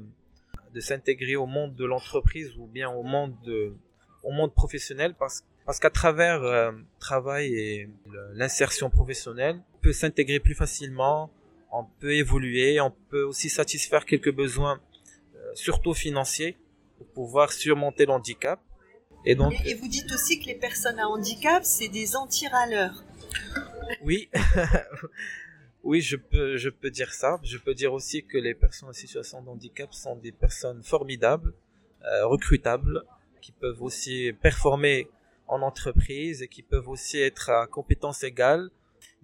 de 0.73 0.79
s'intégrer 0.79 1.35
au 1.35 1.45
monde 1.45 1.75
de 1.75 1.85
l'entreprise 1.85 2.55
ou 2.57 2.67
bien 2.67 2.89
au 2.89 3.03
monde, 3.03 3.35
de, 3.43 3.73
au 4.23 4.31
monde 4.31 4.53
professionnel 4.53 5.15
parce, 5.17 5.43
parce 5.65 5.79
qu'à 5.79 5.89
travers 5.89 6.39
le 6.39 6.47
euh, 6.47 6.71
travail 6.99 7.53
et 7.53 7.89
l'insertion 8.33 8.89
professionnelle, 8.89 9.61
on 9.75 9.81
peut 9.81 9.93
s'intégrer 9.93 10.39
plus 10.39 10.55
facilement, 10.55 11.31
on 11.71 11.85
peut 11.99 12.13
évoluer, 12.13 12.81
on 12.81 12.91
peut 13.09 13.23
aussi 13.23 13.49
satisfaire 13.49 14.05
quelques 14.05 14.33
besoins, 14.33 14.81
euh, 15.35 15.51
surtout 15.55 15.93
financiers, 15.93 16.57
pour 16.97 17.07
pouvoir 17.07 17.51
surmonter 17.51 18.05
l'handicap. 18.05 18.59
Et 19.25 19.35
donc. 19.35 19.53
Et, 19.65 19.73
vous 19.75 19.87
dites 19.87 20.11
aussi 20.11 20.39
que 20.39 20.45
les 20.45 20.55
personnes 20.55 20.99
à 20.99 21.07
handicap, 21.07 21.63
c'est 21.63 21.89
des 21.89 22.15
anti-râleurs. 22.15 23.03
Oui. 24.03 24.29
oui, 25.83 26.01
je 26.01 26.17
peux, 26.17 26.57
je 26.57 26.69
peux 26.69 26.89
dire 26.89 27.13
ça. 27.13 27.39
Je 27.43 27.57
peux 27.57 27.73
dire 27.73 27.93
aussi 27.93 28.23
que 28.23 28.37
les 28.37 28.53
personnes 28.53 28.89
en 28.89 28.93
situation 28.93 29.41
de 29.41 29.49
handicap 29.49 29.93
sont 29.93 30.15
des 30.15 30.31
personnes 30.31 30.83
formidables, 30.83 31.53
euh, 32.05 32.25
recrutables, 32.27 33.03
qui 33.41 33.51
peuvent 33.51 33.81
aussi 33.81 34.33
performer 34.41 35.07
en 35.47 35.61
entreprise 35.61 36.41
et 36.41 36.47
qui 36.47 36.61
peuvent 36.61 36.89
aussi 36.89 37.19
être 37.19 37.49
à 37.49 37.67
compétences 37.67 38.23
égales, 38.23 38.69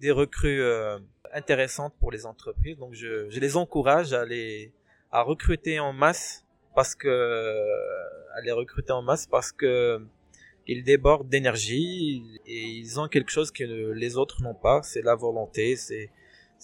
des 0.00 0.10
recrues 0.10 0.62
euh, 0.62 0.98
intéressante 1.32 1.94
pour 2.00 2.10
les 2.10 2.26
entreprises. 2.26 2.78
Donc 2.78 2.94
je, 2.94 3.28
je 3.30 3.40
les 3.40 3.56
encourage 3.56 4.12
à 4.12 4.24
les 4.24 4.72
à 5.12 5.22
recruter 5.22 5.78
en 5.78 5.92
masse 5.92 6.44
parce 6.74 6.94
que 6.94 7.08
à 8.34 8.40
les 8.42 8.52
recruter 8.52 8.92
en 8.92 9.02
masse 9.02 9.26
parce 9.26 9.52
que 9.52 10.04
ils 10.66 10.82
débordent 10.82 11.28
d'énergie 11.28 12.40
et 12.44 12.64
ils 12.64 12.98
ont 12.98 13.08
quelque 13.08 13.30
chose 13.30 13.52
que 13.52 13.64
les 13.92 14.16
autres 14.16 14.42
n'ont 14.42 14.54
pas. 14.54 14.82
C'est 14.82 15.02
la 15.02 15.14
volonté, 15.14 15.76
c'est 15.76 16.10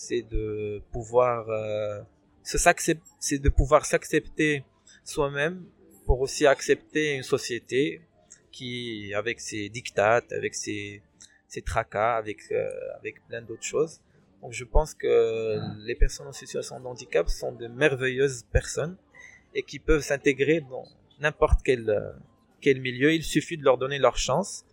c'est 0.03 0.23
de 0.23 0.83
pouvoir 0.91 1.49
euh, 1.49 2.01
c'est 2.43 3.39
de 3.39 3.49
pouvoir 3.49 3.87
s'accepter 3.87 4.65
soi-même 5.05 5.65
pour 6.07 6.21
aussi 6.21 6.45
accepter 6.47 7.15
une 7.15 7.23
société 7.23 8.03
qui 8.51 9.15
avec 9.15 9.41
ses 9.41 9.69
dictates, 9.69 10.33
avec 10.33 10.55
ses 10.55 11.03
ses 11.47 11.63
tracas, 11.63 12.17
avec 12.17 12.39
euh, 12.51 12.69
avec 12.99 13.15
plein 13.29 13.43
d'autres 13.43 13.69
choses. 13.75 14.01
Donc 14.41 14.53
je 14.53 14.65
pense 14.65 14.93
que 14.95 15.61
les 15.87 15.95
personnes 15.95 16.27
en 16.27 16.33
situation 16.33 16.81
de 16.81 16.87
handicap 16.87 17.29
sont 17.29 17.53
de 17.53 17.69
merveilleuses 17.69 18.43
personnes 18.59 18.97
et 19.55 19.63
qui 19.63 19.79
peuvent 19.79 20.03
s'intégrer 20.03 20.63
dans 20.63 20.85
n'importe 21.21 21.61
quel, 21.65 21.89
euh, 21.89 22.11
quel 22.61 22.81
milieu. 22.81 23.13
Il 23.13 23.23
suffit 23.23 23.57
de 23.57 23.63
leur 23.63 23.79
donner 23.79 23.99
leur 24.01 24.17
chance, 24.17 24.65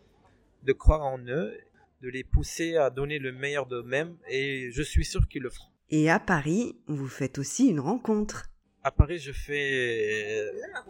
de 0.63 0.73
croire 0.73 1.05
en 1.05 1.19
eux, 1.19 1.55
de 2.01 2.09
les 2.09 2.23
pousser 2.23 2.77
à 2.77 2.89
donner 2.89 3.19
le 3.19 3.31
meilleur 3.31 3.65
d'eux-mêmes 3.65 4.15
et 4.29 4.69
je 4.71 4.81
suis 4.81 5.05
sûr 5.05 5.27
qu'ils 5.27 5.43
le 5.43 5.49
feront. 5.49 5.69
Et 5.89 6.09
à 6.09 6.19
Paris, 6.19 6.77
vous 6.87 7.07
faites 7.07 7.37
aussi 7.37 7.67
une 7.67 7.79
rencontre. 7.79 8.45
À 8.83 8.91
Paris, 8.91 9.19
je 9.19 9.31
fais 9.31 10.45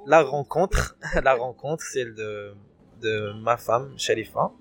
la 0.05 0.21
rencontre, 0.21 0.97
la 1.23 1.35
rencontre, 1.35 1.83
celle 1.83 2.13
de, 2.13 2.53
de 3.01 3.33
ma 3.41 3.57
femme, 3.57 3.97
Shalifa. 3.97 4.51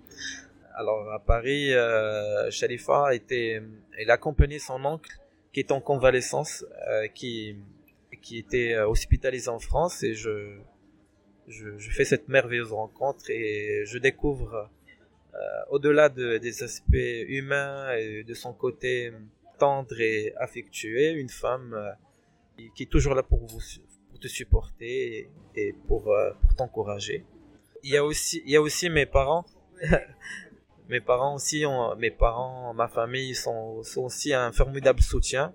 Alors 0.74 1.10
à 1.12 1.18
Paris, 1.18 1.72
euh, 1.72 2.50
Shalifa 2.50 3.14
était, 3.14 3.62
elle 3.98 4.10
accompagnait 4.10 4.60
son 4.60 4.84
oncle 4.84 5.10
qui 5.52 5.60
est 5.60 5.72
en 5.72 5.80
convalescence, 5.80 6.64
euh, 6.88 7.08
qui 7.08 7.56
qui 8.20 8.38
était 8.38 8.74
euh, 8.74 8.88
hospitalisé 8.88 9.48
en 9.48 9.58
France 9.58 10.02
et 10.02 10.14
je, 10.14 10.58
je, 11.46 11.76
je 11.78 11.90
fais 11.90 12.04
cette 12.04 12.28
merveilleuse 12.28 12.72
rencontre 12.72 13.30
et 13.30 13.84
je 13.86 13.98
découvre 13.98 14.54
euh, 14.54 14.64
au-delà 15.70 16.08
de, 16.08 16.38
des 16.38 16.62
aspects 16.62 17.24
humains 17.28 17.92
et 17.94 18.24
de 18.24 18.34
son 18.34 18.52
côté 18.52 19.12
tendre 19.58 20.00
et 20.00 20.34
affectueux, 20.36 21.16
une 21.16 21.28
femme 21.28 21.74
euh, 21.74 22.68
qui, 22.74 22.84
est 22.84 22.90
toujours 22.90 23.14
là 23.14 23.22
pour 23.22 23.44
vous 23.46 23.60
pour 24.10 24.18
te 24.20 24.28
supporter 24.28 25.28
et, 25.54 25.74
pour, 25.86 26.14
pour 26.40 26.54
t'encourager. 26.56 27.24
Il 27.82 27.90
y 27.90 27.96
a 27.96 28.04
aussi 28.04 28.42
il 28.44 28.50
y 28.50 28.56
a 28.56 28.62
aussi 28.62 28.90
mes 28.90 29.06
parents 29.06 29.44
mes 30.88 31.00
parents 31.00 31.34
aussi, 31.34 31.64
mes 31.98 32.10
parents, 32.10 32.72
ma 32.74 32.88
famille 32.88 33.34
sont, 33.34 33.82
sont, 33.82 34.02
aussi 34.02 34.32
un 34.32 34.52
formidable 34.52 35.00
soutien. 35.00 35.52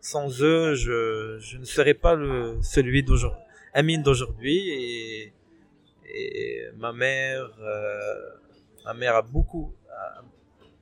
Sans 0.00 0.42
eux, 0.42 0.74
je, 0.74 1.38
je 1.40 1.58
ne 1.58 1.64
serais 1.64 1.94
pas 1.94 2.14
le, 2.14 2.58
celui 2.62 3.02
d'aujourd'hui, 3.02 3.42
Amine 3.74 4.02
d'aujourd'hui 4.02 4.70
et, 4.70 5.32
ma 6.76 6.92
mère, 6.92 7.50
euh, 7.60 8.14
ma 8.88 8.94
mère 8.94 9.16
a 9.16 9.22
beaucoup, 9.22 9.70
a, 9.90 10.24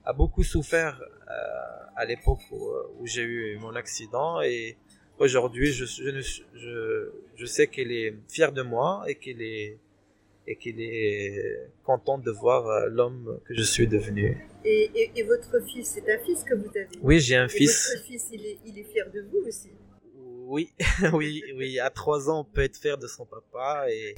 a 0.05 0.13
beaucoup 0.13 0.45
souffert 0.45 1.03
euh, 1.03 1.97
à 1.97 2.05
l'époque 2.05 2.39
où, 2.53 2.61
où 3.01 3.07
j'ai 3.07 3.23
eu 3.23 3.59
mon 3.59 3.75
accident 3.75 4.41
et 4.43 4.77
aujourd'hui, 5.19 5.73
je, 5.73 5.85
je, 5.85 6.21
je, 6.55 7.11
je 7.35 7.47
sais 7.47 7.67
qu'elle 7.67 7.91
est 7.91 8.15
fière 8.29 8.53
de 8.53 8.63
moi 8.63 9.03
et 9.09 9.17
qu'elle 9.17 9.43
est, 9.43 9.79
et 10.47 10.55
qu'il 10.55 10.81
est 10.81 11.69
content 11.83 12.19
de 12.19 12.31
voir 12.31 12.69
euh, 12.69 12.87
l'homme 12.89 13.41
que 13.45 13.55
je 13.55 13.63
suis 13.63 13.89
devenu. 13.89 14.39
Et, 14.65 15.11
et, 15.17 15.23
votre 15.25 15.61
fils, 15.67 15.95
c'est 15.95 16.09
un 16.13 16.19
fils 16.25 16.45
que 16.45 16.55
vous 16.55 16.69
avez 16.69 16.89
Oui, 17.03 17.19
j'ai 17.19 17.37
un 17.37 17.49
fils. 17.49 17.91
Votre 17.93 18.07
fils, 18.07 18.29
il 18.33 18.47
est, 18.47 18.59
il 18.67 18.79
est 18.79 18.85
fier 18.85 19.11
de 19.13 19.23
vous 19.23 19.49
aussi 19.49 19.71
oui, 20.47 20.73
oui, 21.13 21.43
oui. 21.57 21.79
À 21.81 21.91
trois 21.91 22.31
ans, 22.31 22.41
on 22.41 22.45
peut 22.45 22.63
être 22.63 22.77
fier 22.77 22.97
de 22.97 23.07
son 23.09 23.27
papa. 23.27 23.87
Et... 23.91 24.15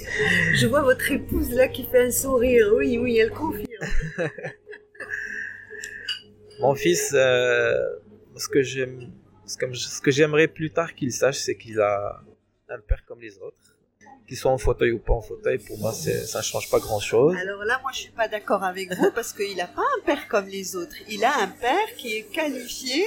Je 0.55 0.67
vois 0.67 0.83
votre 0.83 1.11
épouse 1.11 1.51
là 1.51 1.69
qui 1.69 1.85
fait 1.85 2.03
un 2.03 2.11
sourire. 2.11 2.73
Oui, 2.77 2.99
oui, 2.99 3.19
elle 3.19 3.31
confirme. 3.31 3.65
Mon 6.61 6.75
fils, 6.75 7.13
euh, 7.15 7.77
ce 8.37 8.49
que 8.49 8.63
j'aime, 8.63 9.13
ce 9.47 10.01
que 10.01 10.11
j'aimerais 10.11 10.49
plus 10.49 10.71
tard 10.71 10.95
qu'il 10.95 11.13
sache, 11.13 11.39
c'est 11.39 11.57
qu'il 11.57 11.81
a 11.81 12.21
un 12.69 12.81
père 12.81 13.05
comme 13.07 13.21
les 13.21 13.39
autres. 13.39 13.57
Qu'il 14.27 14.37
soit 14.37 14.51
en 14.51 14.59
fauteuil 14.59 14.93
ou 14.93 14.99
pas 14.99 15.15
en 15.15 15.23
fauteuil, 15.23 15.59
pour 15.59 15.79
moi, 15.79 15.93
ça 15.93 16.39
ne 16.39 16.43
change 16.43 16.69
pas 16.71 16.81
grand-chose. 16.81 17.35
Alors 17.37 17.65
là, 17.65 17.79
moi, 17.81 17.93
je 17.95 18.01
suis 18.01 18.11
pas 18.11 18.29
d'accord 18.29 18.63
avec 18.63 18.93
vous 18.95 19.11
parce 19.13 19.33
qu'il 19.33 19.57
n'a 19.57 19.67
pas 19.67 19.81
un 19.81 20.05
père 20.05 20.29
comme 20.29 20.47
les 20.47 20.77
autres. 20.77 20.97
Il 21.09 21.25
a 21.25 21.35
un 21.41 21.49
père 21.49 21.95
qui 21.97 22.17
est 22.17 22.25
qualifié 22.25 23.07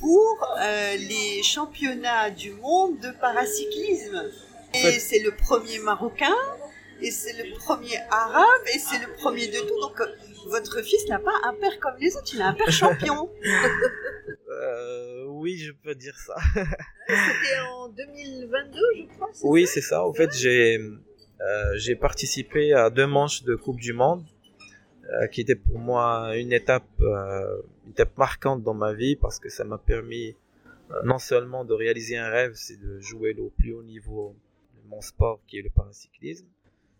pour 0.00 0.56
euh, 0.60 0.96
les 0.96 1.42
championnats 1.44 2.30
du 2.30 2.50
monde 2.52 2.98
de 2.98 3.10
paracyclisme. 3.20 4.24
Et 4.74 4.98
c'est 4.98 5.20
le 5.20 5.30
premier 5.30 5.78
marocain, 5.78 6.34
et 7.00 7.10
c'est 7.10 7.32
le 7.32 7.54
premier 7.54 7.98
arabe, 8.10 8.62
et 8.74 8.78
c'est 8.78 8.98
le 8.98 9.12
premier 9.14 9.46
de 9.48 9.58
tout. 9.58 9.80
Donc, 9.80 10.00
votre 10.46 10.82
fils 10.82 11.08
n'a 11.08 11.18
pas 11.18 11.34
un 11.44 11.54
père 11.54 11.78
comme 11.80 11.96
les 12.00 12.16
autres, 12.16 12.30
il 12.34 12.42
a 12.42 12.48
un 12.48 12.54
père 12.54 12.70
champion. 12.70 13.30
euh, 14.48 15.24
oui, 15.26 15.58
je 15.58 15.72
peux 15.72 15.94
dire 15.94 16.16
ça. 16.18 16.36
C'était 17.08 17.60
en 17.72 17.88
2022, 17.88 18.80
je 18.96 19.14
crois. 19.14 19.30
Oui, 19.42 19.66
c'est 19.66 19.80
ça. 19.80 20.04
En 20.04 20.12
fait, 20.12 20.32
j'ai 20.34 20.80
euh, 21.40 21.76
j'ai 21.76 21.96
participé 21.96 22.72
à 22.72 22.88
deux 22.90 23.06
manches 23.06 23.42
de 23.42 23.56
Coupe 23.56 23.78
du 23.78 23.92
Monde, 23.92 24.24
euh, 25.10 25.26
qui 25.26 25.42
était 25.42 25.56
pour 25.56 25.78
moi 25.78 26.34
une 26.36 26.52
étape, 26.52 26.88
euh, 27.00 27.62
une 27.84 27.92
étape 27.92 28.16
marquante 28.16 28.62
dans 28.62 28.74
ma 28.74 28.94
vie 28.94 29.16
parce 29.16 29.38
que 29.38 29.48
ça 29.50 29.64
m'a 29.64 29.78
permis 29.78 30.34
non 31.04 31.18
seulement 31.18 31.64
de 31.64 31.74
réaliser 31.74 32.16
un 32.16 32.28
rêve, 32.28 32.52
c'est 32.54 32.80
de 32.80 33.00
jouer 33.00 33.34
au 33.38 33.50
plus 33.50 33.72
haut 33.72 33.82
niveau 33.82 34.36
de 34.76 34.88
mon 34.88 35.00
sport 35.00 35.40
qui 35.48 35.58
est 35.58 35.62
le 35.62 35.70
paracyclisme, 35.70 36.46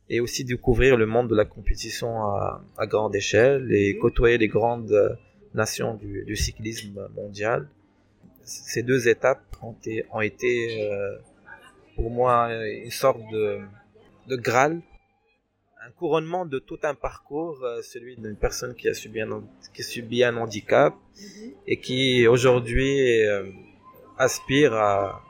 et 0.08 0.20
aussi 0.20 0.44
découvrir 0.44 0.96
le 0.96 1.06
monde 1.06 1.28
de 1.28 1.34
la 1.34 1.44
compétition 1.44 2.22
à, 2.22 2.62
à 2.78 2.86
grande 2.86 3.14
échelle 3.16 3.72
et 3.72 3.98
côtoyer 3.98 4.38
les 4.38 4.48
grandes 4.48 5.18
nations 5.54 5.94
du, 5.94 6.25
du 6.25 6.36
cyclisme 6.36 7.08
mondial. 7.14 7.68
Ces 8.44 8.82
deux 8.82 9.08
étapes 9.08 9.42
ont 9.62 9.72
été, 9.72 10.04
ont 10.12 10.20
été 10.20 10.88
euh, 10.88 11.16
pour 11.96 12.10
moi 12.10 12.52
une 12.52 12.90
sorte 12.90 13.20
de, 13.32 13.58
de 14.28 14.36
graal, 14.36 14.80
un 15.84 15.90
couronnement 15.92 16.46
de 16.46 16.58
tout 16.58 16.78
un 16.84 16.94
parcours, 16.94 17.58
euh, 17.64 17.80
celui 17.82 18.16
d'une 18.16 18.36
personne 18.36 18.75
qui 18.75 18.88
a 18.88 18.94
subi 18.94 19.20
un, 19.20 19.42
qui 19.75 19.82
a 19.82 19.84
subi 19.84 20.22
un 20.22 20.36
handicap 20.36 20.94
mm-hmm. 20.94 21.52
et 21.66 21.80
qui 21.80 22.26
aujourd'hui 22.28 23.25
euh, 23.25 23.50
aspire 24.18 24.75
à, 24.75 25.22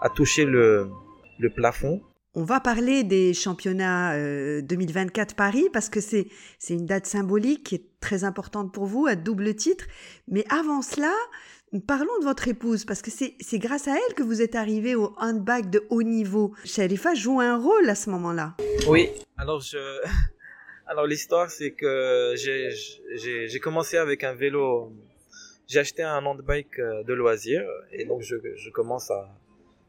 à 0.00 0.08
toucher 0.08 0.44
le, 0.44 0.90
le 1.38 1.50
plafond 1.50 2.02
on 2.36 2.44
va 2.44 2.60
parler 2.60 3.02
des 3.02 3.32
championnats 3.32 4.14
2024 4.60 5.30
euh, 5.30 5.34
Paris 5.34 5.68
parce 5.72 5.88
que 5.88 6.00
c'est 6.00 6.28
une 6.68 6.84
date 6.84 7.06
symbolique 7.06 7.64
qui 7.64 7.74
est 7.76 7.84
très 7.98 8.24
importante 8.24 8.74
pour 8.74 8.84
vous 8.84 9.06
à 9.06 9.16
double 9.16 9.54
titre. 9.54 9.86
Mais 10.28 10.44
avant 10.50 10.82
cela, 10.82 11.14
parlons 11.86 12.18
de 12.20 12.24
votre 12.24 12.46
épouse 12.46 12.84
parce 12.84 13.00
que 13.00 13.10
c'est 13.10 13.58
grâce 13.58 13.88
à 13.88 13.92
elle 13.92 14.14
que 14.14 14.22
vous 14.22 14.42
êtes 14.42 14.54
arrivé 14.54 14.94
au 14.94 15.14
handbag 15.18 15.70
de 15.70 15.86
haut 15.88 16.02
niveau. 16.02 16.54
Sharifa 16.66 17.14
joue 17.14 17.40
un 17.40 17.56
rôle 17.56 17.88
à 17.88 17.94
ce 17.94 18.10
moment-là. 18.10 18.54
Oui, 18.86 19.08
alors 19.38 19.60
je 19.60 19.78
alors 20.86 21.06
l'histoire 21.06 21.50
c'est 21.50 21.70
que 21.70 22.34
j'ai 22.36 22.68
j'ai 23.14 23.60
commencé 23.60 23.96
avec 23.96 24.24
un 24.24 24.34
vélo. 24.34 24.92
J'ai 25.68 25.78
acheté 25.78 26.02
un 26.02 26.24
handbike 26.24 26.78
euh, 26.78 27.02
de 27.02 27.14
loisir 27.14 27.62
et 27.92 28.04
donc 28.04 28.20
je 28.20 28.36
je 28.56 28.70
commence 28.70 29.10
à 29.10 29.26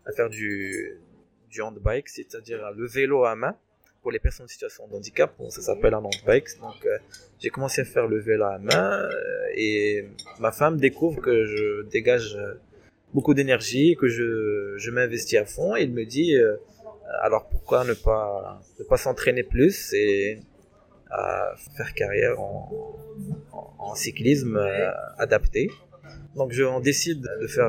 à 0.06 0.13
faire 0.13 0.30
du 0.30 0.98
du 1.50 1.62
handbike, 1.62 2.10
c'est-à-dire 2.10 2.72
le 2.75 2.88
vélo 2.88 3.25
à 3.25 3.36
main 3.36 3.56
pour 4.01 4.12
les 4.12 4.20
personnes 4.20 4.46
en 4.46 4.48
situation 4.48 4.88
de 4.88 4.96
handicap. 4.96 5.34
ça 5.50 5.62
s'appelle 5.62 5.94
un 5.94 6.03
handbike. 6.03 6.48
Donc, 6.62 6.86
euh, 6.86 6.98
j'ai 7.40 7.50
commencé 7.50 7.81
à 7.81 7.83
faire 7.83 8.07
le 8.07 8.20
vélo 8.20 8.46
à 8.46 8.57
main 8.57 9.01
euh, 9.01 9.12
et 9.53 10.07
ma 10.40 10.51
femme 10.51 10.77
découvre 10.77 11.22
que 11.22 11.46
je 11.46 11.83
dégage 11.90 12.36
euh, 12.36 12.53
beaucoup 13.14 13.33
d'énergie, 13.33 13.98
que 14.00 14.07
je, 14.07 14.75
je 14.77 14.92
m'investis 14.92 15.40
à 15.40 15.46
fond. 15.46 15.75
Et 15.75 15.83
il 15.83 15.92
me 15.94 16.05
dit, 16.05 16.36
alors 17.22 17.48
pourquoi 17.50 17.83
ne 17.83 17.94
pas, 17.94 18.62
ne 18.79 18.86
pas 18.86 18.98
s'entraîner 18.98 19.44
plus 19.44 19.94
et 19.94 20.40
faire 21.75 21.94
carrière 21.94 22.40
en, 22.40 22.98
en, 23.79 23.96
cyclisme 23.96 24.57
adapté. 25.18 25.70
Donc 26.38 26.52
je, 26.52 26.64
on 26.64 26.80
décide 26.80 27.28
de 27.42 27.48
faire 27.48 27.68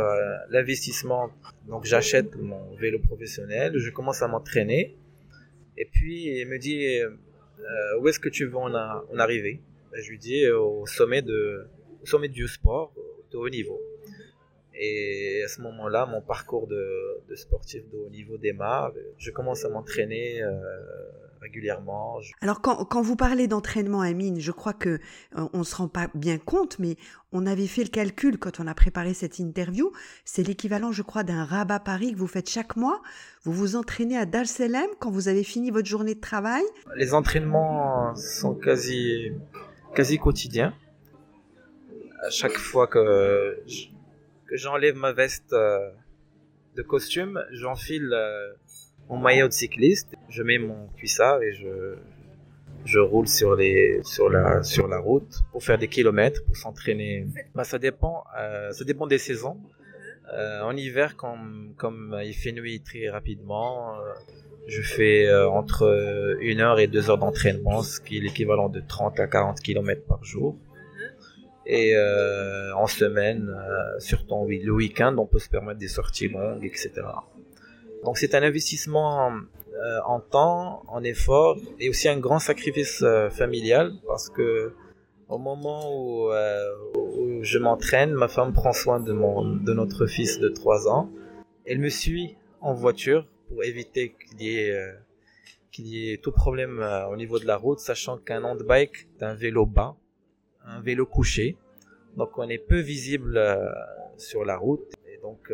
l'investissement 0.51 1.31
donc 1.69 1.85
j'achète 1.85 2.35
mon 2.37 2.75
vélo 2.77 2.99
professionnel, 2.99 3.77
je 3.77 3.91
commence 3.91 4.23
à 4.23 4.29
m'entraîner. 4.29 4.97
Et 5.77 5.85
puis 5.85 6.41
il 6.41 6.49
me 6.49 6.59
dit 6.59 7.01
euh, 7.61 7.99
où 8.01 8.09
est-ce 8.09 8.19
que 8.19 8.29
tu 8.29 8.47
veux 8.47 8.57
en, 8.57 8.75
arriver? 8.75 9.61
Ben, 9.93 10.01
Je 10.03 10.11
lui 10.11 10.19
dis 10.19 10.45
euh, 10.45 10.59
au 10.59 10.87
sommet 10.87 11.23
de 11.23 11.67
sommet 12.05 12.29
du 12.29 12.49
sport, 12.49 12.95
de 13.31 13.37
haut 13.37 13.51
niveau. 13.51 13.81
Et 14.75 15.43
à 15.45 15.49
ce 15.49 15.61
moment-là, 15.63 16.07
mon 16.07 16.23
parcours 16.23 16.67
de, 16.69 17.35
sportif 17.35 17.83
de 17.91 17.99
haut 17.99 18.11
niveau 18.11 18.39
démarre. 18.39 18.93
Je 19.19 19.31
commence 19.31 19.65
à 19.65 19.69
m'entraîner 19.69 20.43
euh, 20.43 20.55
régulièrement. 21.41 22.19
Alors 22.41 22.61
quand, 22.61 22.85
quand, 22.85 23.03
vous 23.03 23.17
parlez 23.17 23.47
d'entraînement, 23.47 24.01
Amine, 24.01 24.41
je 24.41 24.53
crois 24.53 24.73
que 24.73 24.99
euh, 25.37 25.49
on 25.53 25.65
se 25.65 25.77
rend 25.77 25.89
pas 25.89 26.09
bien 26.15 26.39
compte, 26.39 26.79
mais 26.79 26.97
on 27.33 27.47
avait 27.47 27.67
fait 27.67 27.83
le 27.83 27.91
calcul 27.91 28.39
quand 28.39 28.61
on 28.61 28.67
a 28.67 28.75
préparé 28.75 29.15
cette 29.15 29.39
interview. 29.39 29.93
C'est 30.25 30.43
l'équivalent, 30.43 30.93
je 30.93 31.03
crois, 31.03 31.23
d'un 31.23 31.45
rabat 31.45 31.81
Paris 31.81 32.13
que 32.13 32.19
vous 32.19 32.27
faites 32.27 32.49
chaque 32.49 32.77
mois. 32.77 33.03
Vous 33.45 33.53
vous 33.53 33.77
entraînez 33.77 34.17
à 34.17 34.27
Dar 34.27 34.45
quand 34.99 35.11
vous 35.11 35.29
avez 35.29 35.45
fini 35.45 35.71
votre 35.71 35.89
journée 35.89 36.15
de 36.15 36.21
travail. 36.21 36.63
Les 36.97 37.15
entraînements 37.15 38.15
sont 38.15 38.55
quasi 38.55 39.33
quasi 39.95 40.19
quotidiens. 40.19 40.75
À 42.23 42.31
chaque 42.31 42.59
fois 42.59 42.87
que 42.87 43.63
que 44.49 44.57
j'enlève 44.57 44.97
ma 44.97 45.13
veste 45.13 45.53
euh, 45.53 45.91
de 46.75 46.83
costume, 46.83 47.45
j'enfile 47.53 48.11
euh, 48.13 48.53
mon 49.09 49.19
maillot 49.19 49.49
de 49.49 49.53
cycliste, 49.53 50.15
je 50.29 50.43
mets 50.43 50.59
mon 50.59 50.89
cuissard 50.97 51.43
et 51.43 51.53
je, 51.53 51.97
je 52.85 52.99
roule 52.99 53.29
sur 53.29 53.55
les 53.55 54.01
sur 54.05 54.29
la 54.29 54.63
sur 54.63 54.89
la 54.89 54.99
route 54.99 55.43
pour 55.53 55.63
faire 55.63 55.79
des 55.79 55.89
kilomètres 55.89 56.45
pour 56.45 56.57
s'entraîner. 56.57 57.27
Bah 57.55 57.65
ça 57.65 57.79
dépend 57.79 58.25
euh, 58.39 58.73
ça 58.73 58.85
dépend 58.85 59.07
des 59.07 59.19
saisons. 59.19 59.59
Euh, 60.35 60.61
en 60.63 60.77
hiver 60.77 61.17
comme 61.17 61.73
comme 61.79 62.19
il 62.23 62.35
fait 62.35 62.53
nuit 62.53 62.83
très 62.83 63.09
rapidement 63.09 63.99
euh, 63.99 64.13
je 64.67 64.83
fais 64.83 65.33
entre 65.47 66.37
une 66.41 66.61
heure 66.61 66.79
et 66.79 66.87
deux 66.87 67.09
heures 67.09 67.17
d'entraînement 67.17 67.83
ce 67.83 68.01
qui 68.01 68.19
est 68.19 68.21
l'équivalent 68.21 68.69
de 68.69 68.83
30 68.87 69.19
à 69.21 69.27
40 69.27 69.61
kilomètres 69.61 70.05
par 70.07 70.23
jour. 70.25 70.57
Et 71.65 71.97
en 72.77 72.87
semaine 72.87 73.51
surtout 73.99 74.47
le 74.47 74.71
week-end 74.71 75.15
on 75.19 75.27
peut 75.27 75.39
se 75.39 75.49
permettre 75.49 75.79
des 75.79 75.89
sorties 75.89 76.29
longues 76.29 76.65
etc 76.65 77.03
donc 78.05 78.19
c'est 78.19 78.35
un 78.35 78.43
investissement 78.43 79.31
euh, 79.79 80.01
en 80.07 80.19
temps, 80.19 80.83
en 80.89 81.05
effort 81.05 81.57
et 81.79 81.89
aussi 81.89 82.09
un 82.09 82.19
grand 82.19 82.41
sacrifice 82.41 83.03
euh, 83.03 83.31
familial 83.31 83.93
parce 84.09 84.29
que 84.29 84.73
au 85.29 85.39
moment 85.39 85.95
où, 85.95 86.33
euh, 86.33 86.69
où 86.97 87.45
je 87.45 87.59
m'entraîne, 87.59 88.13
ma 88.13 88.27
femme 88.27 88.53
prend 88.53 88.73
soin 88.73 88.99
de, 88.99 89.13
mon, 89.13 89.45
de 89.45 89.73
notre 89.73 90.07
fils 90.07 90.41
de 90.41 90.49
3 90.49 90.89
ans. 90.89 91.11
Elle 91.65 91.79
me 91.79 91.91
suit 91.91 92.35
en 92.61 92.75
voiture 92.75 93.29
pour 93.49 93.63
éviter 93.63 94.15
qu'il 94.15 94.43
y 94.43 94.59
ait, 94.59 94.95
qu'il 95.71 95.87
y 95.87 96.13
ait 96.13 96.17
tout 96.17 96.33
problème 96.33 96.85
au 97.13 97.17
niveau 97.17 97.39
de 97.39 97.47
la 97.47 97.57
route, 97.57 97.79
sachant 97.79 98.17
qu'un 98.17 98.43
handbike 98.43 99.07
est 99.21 99.23
un 99.23 99.35
vélo 99.35 99.67
bas, 99.67 99.97
un 100.65 100.81
vélo 100.81 101.05
couché. 101.07 101.57
Donc 102.17 102.39
on 102.39 102.49
est 102.49 102.59
peu 102.59 102.81
visible 102.81 103.39
sur 104.17 104.47
la 104.47 104.57
route. 104.57 104.93
Et 105.07 105.19
donc 105.21 105.53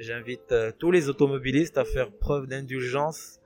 J'invite 0.00 0.50
euh, 0.52 0.72
tous 0.78 0.90
les 0.90 1.10
automobilistes 1.10 1.76
à 1.76 1.84
faire 1.84 2.10
preuve 2.10 2.46
d'indulgence 2.46 3.38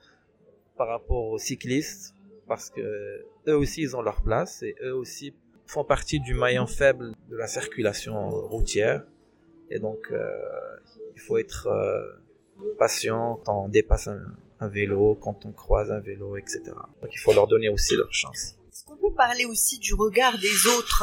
par 0.76 0.86
rapport 0.86 1.26
aux 1.26 1.38
cyclistes 1.38 2.14
parce 2.46 2.70
que 2.70 3.26
eux 3.48 3.56
aussi 3.56 3.82
ils 3.82 3.96
ont 3.96 4.02
leur 4.02 4.22
place 4.22 4.62
et 4.62 4.76
eux 4.80 4.94
aussi 4.94 5.34
font 5.66 5.82
partie 5.82 6.20
du 6.20 6.32
maillon 6.32 6.68
faible 6.68 7.10
de 7.28 7.36
la 7.36 7.48
circulation 7.48 8.30
routière 8.30 9.02
et 9.68 9.80
donc 9.80 9.98
euh, 10.12 10.30
il 11.16 11.20
faut 11.20 11.38
être 11.38 11.66
euh, 11.66 12.22
patient 12.78 13.40
quand 13.44 13.64
on 13.64 13.68
dépasse 13.68 14.06
un, 14.06 14.68
vélo, 14.68 15.16
quand 15.20 15.44
on 15.46 15.50
croise 15.50 15.90
un 15.90 16.00
vélo, 16.00 16.36
etc. 16.36 16.62
Donc 17.02 17.10
il 17.12 17.18
faut 17.18 17.32
leur 17.32 17.48
donner 17.48 17.68
aussi 17.68 17.96
leur 17.96 18.14
chance. 18.14 18.54
Est-ce 18.70 18.84
qu'on 18.84 18.96
peut 18.96 19.14
parler 19.16 19.44
aussi 19.44 19.80
du 19.80 19.94
regard 19.94 20.38
des 20.38 20.68
autres? 20.78 21.02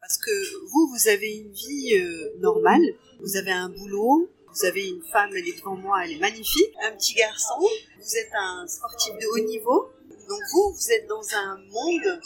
Parce 0.00 0.18
que 0.18 0.66
vous, 0.72 0.92
vous 0.92 1.08
avez 1.08 1.32
une 1.36 1.52
vie 1.52 1.94
normale, 2.40 2.82
vous 3.20 3.36
avez 3.36 3.52
un 3.52 3.68
boulot, 3.68 4.28
vous 4.52 4.64
avez 4.64 4.88
une 4.88 5.02
femme, 5.02 5.30
elle 5.36 5.46
est 5.46 5.58
devant 5.58 5.76
moi, 5.76 6.04
elle 6.04 6.12
est 6.12 6.18
magnifique. 6.18 6.74
Un 6.82 6.92
petit 6.92 7.14
garçon, 7.14 7.60
vous 7.60 8.16
êtes 8.16 8.32
un 8.34 8.66
sportif 8.66 9.14
de 9.14 9.26
haut 9.26 9.46
niveau. 9.46 9.90
Donc 10.28 10.40
vous, 10.52 10.72
vous 10.72 10.92
êtes 10.92 11.06
dans 11.06 11.22
un 11.34 11.56
monde 11.56 12.20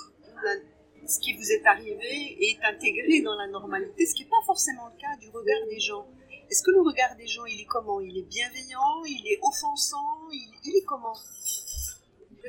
où 1.03 1.07
ce 1.07 1.21
qui 1.21 1.35
vous 1.37 1.51
est 1.51 1.67
arrivé 1.67 2.37
est 2.41 2.59
intégré 2.65 3.21
dans 3.23 3.37
la 3.37 3.47
normalité, 3.49 4.07
ce 4.07 4.15
qui 4.15 4.25
n'est 4.25 4.31
pas 4.31 4.45
forcément 4.47 4.89
le 4.89 5.01
cas 5.01 5.17
du 5.21 5.29
regard 5.29 5.67
des 5.69 5.81
gens. 5.81 6.07
Est-ce 6.51 6.63
que 6.63 6.71
le 6.71 6.81
regard 6.81 7.17
des 7.17 7.27
gens, 7.27 7.45
il 7.47 7.61
est 7.61 7.67
comment? 7.67 8.01
Il 8.01 8.17
est 8.19 8.23
bienveillant? 8.29 9.03
Il 9.07 9.27
est 9.27 9.39
offensant? 9.43 10.29
Il, 10.33 10.77
est 10.77 10.85
comment? 10.85 11.17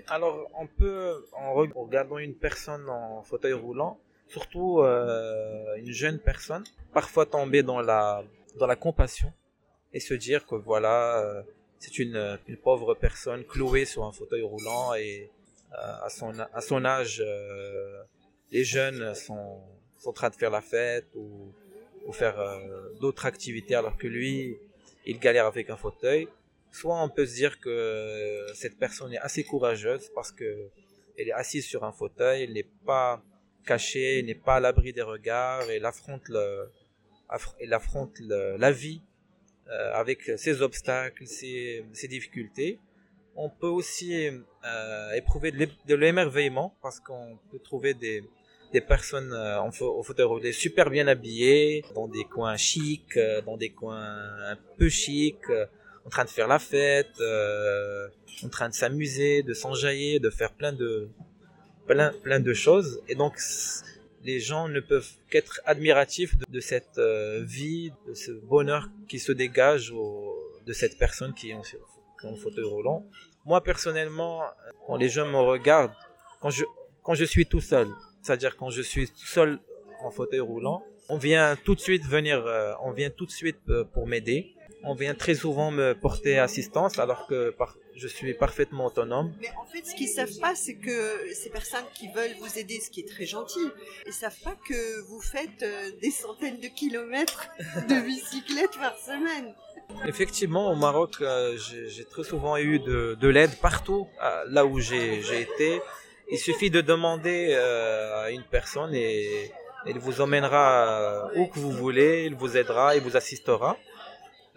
Alors, 0.08 0.50
on 0.54 0.68
peut, 0.68 1.26
en 1.34 1.54
regardant 1.54 2.18
une 2.18 2.36
personne 2.36 2.90
en 2.90 3.24
fauteuil 3.24 3.54
roulant, 3.54 3.98
surtout 4.28 4.82
euh, 4.82 5.76
une 5.78 5.92
jeune 5.92 6.20
personne, 6.20 6.64
parfois 6.94 7.26
tomber 7.26 7.64
dans 7.64 7.82
la, 7.82 8.24
dans 8.58 8.68
la 8.68 8.76
compassion 8.76 9.32
et 9.96 10.00
se 10.00 10.14
dire 10.14 10.46
que 10.46 10.56
voilà, 10.56 11.20
euh, 11.20 11.42
c'est 11.80 11.98
une, 11.98 12.38
une, 12.48 12.58
pauvre 12.58 12.94
personne 12.94 13.44
clouée 13.46 13.86
sur 13.86 14.04
un 14.04 14.12
fauteuil 14.12 14.44
roulant 14.44 14.94
et 14.94 15.32
euh, 15.74 16.06
à, 16.08 16.10
son, 16.10 16.32
à 16.40 16.62
son 16.62 16.86
âge, 16.86 17.24
les 18.52 18.64
jeunes 18.64 19.16
sont, 19.16 19.62
sont 19.98 20.10
en 20.10 20.14
train 20.14 20.30
de 20.30 20.36
faire 20.36 20.52
la 20.52 20.62
fête 20.62 21.08
ou 21.16 21.52
ou 22.06 22.14
faire 22.14 22.40
euh, 22.40 22.94
d'autres 23.02 23.26
activités 23.26 23.76
alors 23.76 23.98
que 23.98 24.08
lui, 24.08 24.58
il 25.06 25.20
galère 25.20 25.46
avec 25.46 25.70
un 25.70 25.78
fauteuil. 25.78 26.28
Soit 26.72 27.02
on 27.02 27.10
peut 27.10 27.26
se 27.26 27.36
dire 27.36 27.60
que 27.60 27.70
euh, 27.70 28.54
cette 28.54 28.78
personne 28.78 29.14
est 29.14 29.18
assez 29.18 29.44
courageuse 29.44 30.10
parce 30.14 30.32
que 30.32 30.70
elle 31.18 31.30
est 31.30 31.34
assise 31.34 31.66
sur 31.66 31.84
un 31.84 31.92
fauteuil, 31.92 32.44
elle 32.44 32.54
n'est 32.54 32.70
pas 32.86 33.24
cachée, 33.66 34.20
elle 34.20 34.26
n'est 34.26 34.36
pas 34.36 34.56
à 34.56 34.60
l'abri 34.60 34.94
des 34.94 35.02
regards, 35.02 35.70
elle 35.70 35.86
affronte 35.86 36.28
le, 36.28 36.70
elle 37.60 37.74
affronte 37.74 38.20
la 38.20 38.72
vie 38.72 39.02
euh, 39.72 39.94
avec 39.94 40.24
ses 40.38 40.62
obstacles, 40.62 41.26
ses, 41.28 41.86
ses, 41.94 42.08
difficultés. 42.08 42.80
On 43.36 43.50
peut 43.50 43.68
aussi 43.68 44.28
euh, 44.28 45.12
éprouver 45.14 45.52
de 45.52 45.96
l'émerveillement 45.96 46.76
parce 46.82 47.00
qu'on 47.00 47.38
peut 47.52 47.60
trouver 47.60 47.94
des, 47.94 48.24
des 48.76 48.82
personnes 48.82 49.32
euh, 49.34 49.60
en 49.62 49.70
au 49.80 50.04
fauteuil 50.04 50.26
roulant 50.26 50.52
super 50.52 50.90
bien 50.90 51.08
habillées, 51.08 51.84
dans 51.94 52.08
des 52.08 52.26
coins 52.26 52.58
chics, 52.58 53.18
euh, 53.18 53.42
dans 53.42 53.58
des 53.58 53.70
coins 53.70 54.18
un 54.52 54.58
peu 54.78 54.90
chics, 54.90 55.50
euh, 55.50 55.66
en 56.06 56.10
train 56.10 56.26
de 56.26 56.30
faire 56.30 56.48
la 56.48 56.60
fête, 56.60 57.18
en 58.44 58.50
train 58.50 58.70
de 58.70 58.74
s'amuser, 58.74 59.44
de 59.44 59.54
s'enjailler, 59.54 60.20
de 60.20 60.30
faire 60.30 60.52
plein 60.52 60.74
de 60.74 61.10
plein 61.88 62.12
plein 62.26 62.40
de 62.40 62.54
choses. 62.54 63.02
Et 63.08 63.16
donc 63.16 63.34
les 64.26 64.40
gens 64.40 64.68
ne 64.68 64.82
peuvent 64.82 65.10
qu'être 65.30 65.62
admiratifs 65.66 66.36
de, 66.50 66.60
cette 66.60 67.00
vie, 67.00 67.94
de 68.08 68.14
ce 68.14 68.32
bonheur 68.32 68.90
qui 69.08 69.20
se 69.20 69.32
dégage 69.32 69.94
de 70.66 70.74
cette 70.74 70.98
personne 70.98 71.34
qui 71.34 71.52
est 71.52 71.54
en, 71.54 72.36
fauteuil 72.36 72.66
roulant. 72.66 73.06
Moi 73.46 73.62
personnellement, 73.64 74.42
quand 74.86 74.98
les 74.98 75.10
gens 75.10 75.28
me 75.28 75.38
regardent, 75.38 75.94
quand 76.42 77.14
je 77.14 77.26
suis 77.26 77.46
tout 77.46 77.62
seul, 77.62 77.88
c'est-à-dire 78.24 78.58
quand 78.58 78.72
je 78.72 78.82
suis 78.82 79.08
seul 79.16 79.60
en 80.02 80.12
fauteuil 80.12 80.40
roulant, 80.40 80.84
on 81.10 81.18
vient 81.18 81.56
tout 81.64 81.76
de 81.76 81.80
suite 81.80 82.06
venir, 82.06 82.46
euh, 82.46 82.74
on 82.82 82.92
vient 82.92 83.10
tout 83.10 83.26
de 83.26 83.32
suite 83.32 83.60
euh, 83.70 83.84
pour 83.84 84.08
m'aider. 84.08 84.55
On 84.88 84.94
vient 84.94 85.16
très 85.16 85.36
souvent 85.36 85.72
me 85.72 85.94
porter 85.94 86.38
assistance 86.38 87.00
alors 87.00 87.26
que 87.28 87.56
je 87.96 88.08
suis 88.08 88.34
parfaitement 88.34 88.86
autonome. 88.86 89.34
Mais 89.42 89.50
en 89.58 89.66
fait, 89.66 89.86
ce 89.86 89.96
qu'ils 89.96 90.10
savent 90.10 90.38
pas, 90.40 90.54
c'est 90.54 90.76
que 90.76 91.34
ces 91.34 91.50
personnes 91.50 91.86
qui 91.94 92.08
veulent 92.10 92.36
vous 92.40 92.60
aider, 92.60 92.80
ce 92.80 92.90
qui 92.90 93.00
est 93.02 93.08
très 93.08 93.26
gentil, 93.26 93.68
ils 94.06 94.14
savent 94.14 94.40
pas 94.44 94.56
que 94.68 95.02
vous 95.08 95.22
faites 95.22 95.64
euh, 95.64 95.92
des 96.02 96.12
centaines 96.12 96.60
de 96.60 96.68
kilomètres 96.68 97.48
de 97.90 98.06
bicyclette 98.06 98.78
par 98.78 98.98
semaine. 98.98 99.56
Effectivement, 100.08 100.72
au 100.72 100.76
Maroc, 100.76 101.24
j'ai 101.58 102.06
très 102.06 102.24
souvent 102.24 102.58
eu 102.58 102.80
de, 102.80 103.18
de 103.20 103.28
l'aide 103.28 103.56
partout, 103.60 104.08
là 104.50 104.66
où 104.66 104.80
j'ai 104.80 105.42
été. 105.42 105.82
Il 106.32 106.40
suffit 106.40 106.72
de 106.72 106.82
demander 106.82 107.50
euh, 107.52 108.26
à 108.26 108.32
une 108.32 108.44
personne 108.44 108.94
et 108.96 109.52
il 109.88 110.00
vous 110.00 110.22
emmènera 110.22 111.30
où 111.36 111.46
que 111.46 111.60
vous 111.60 111.72
voulez, 111.72 112.26
il 112.26 112.36
vous 112.36 112.58
aidera, 112.58 112.96
il 112.96 113.04
vous 113.04 113.16
assistera. 113.16 113.78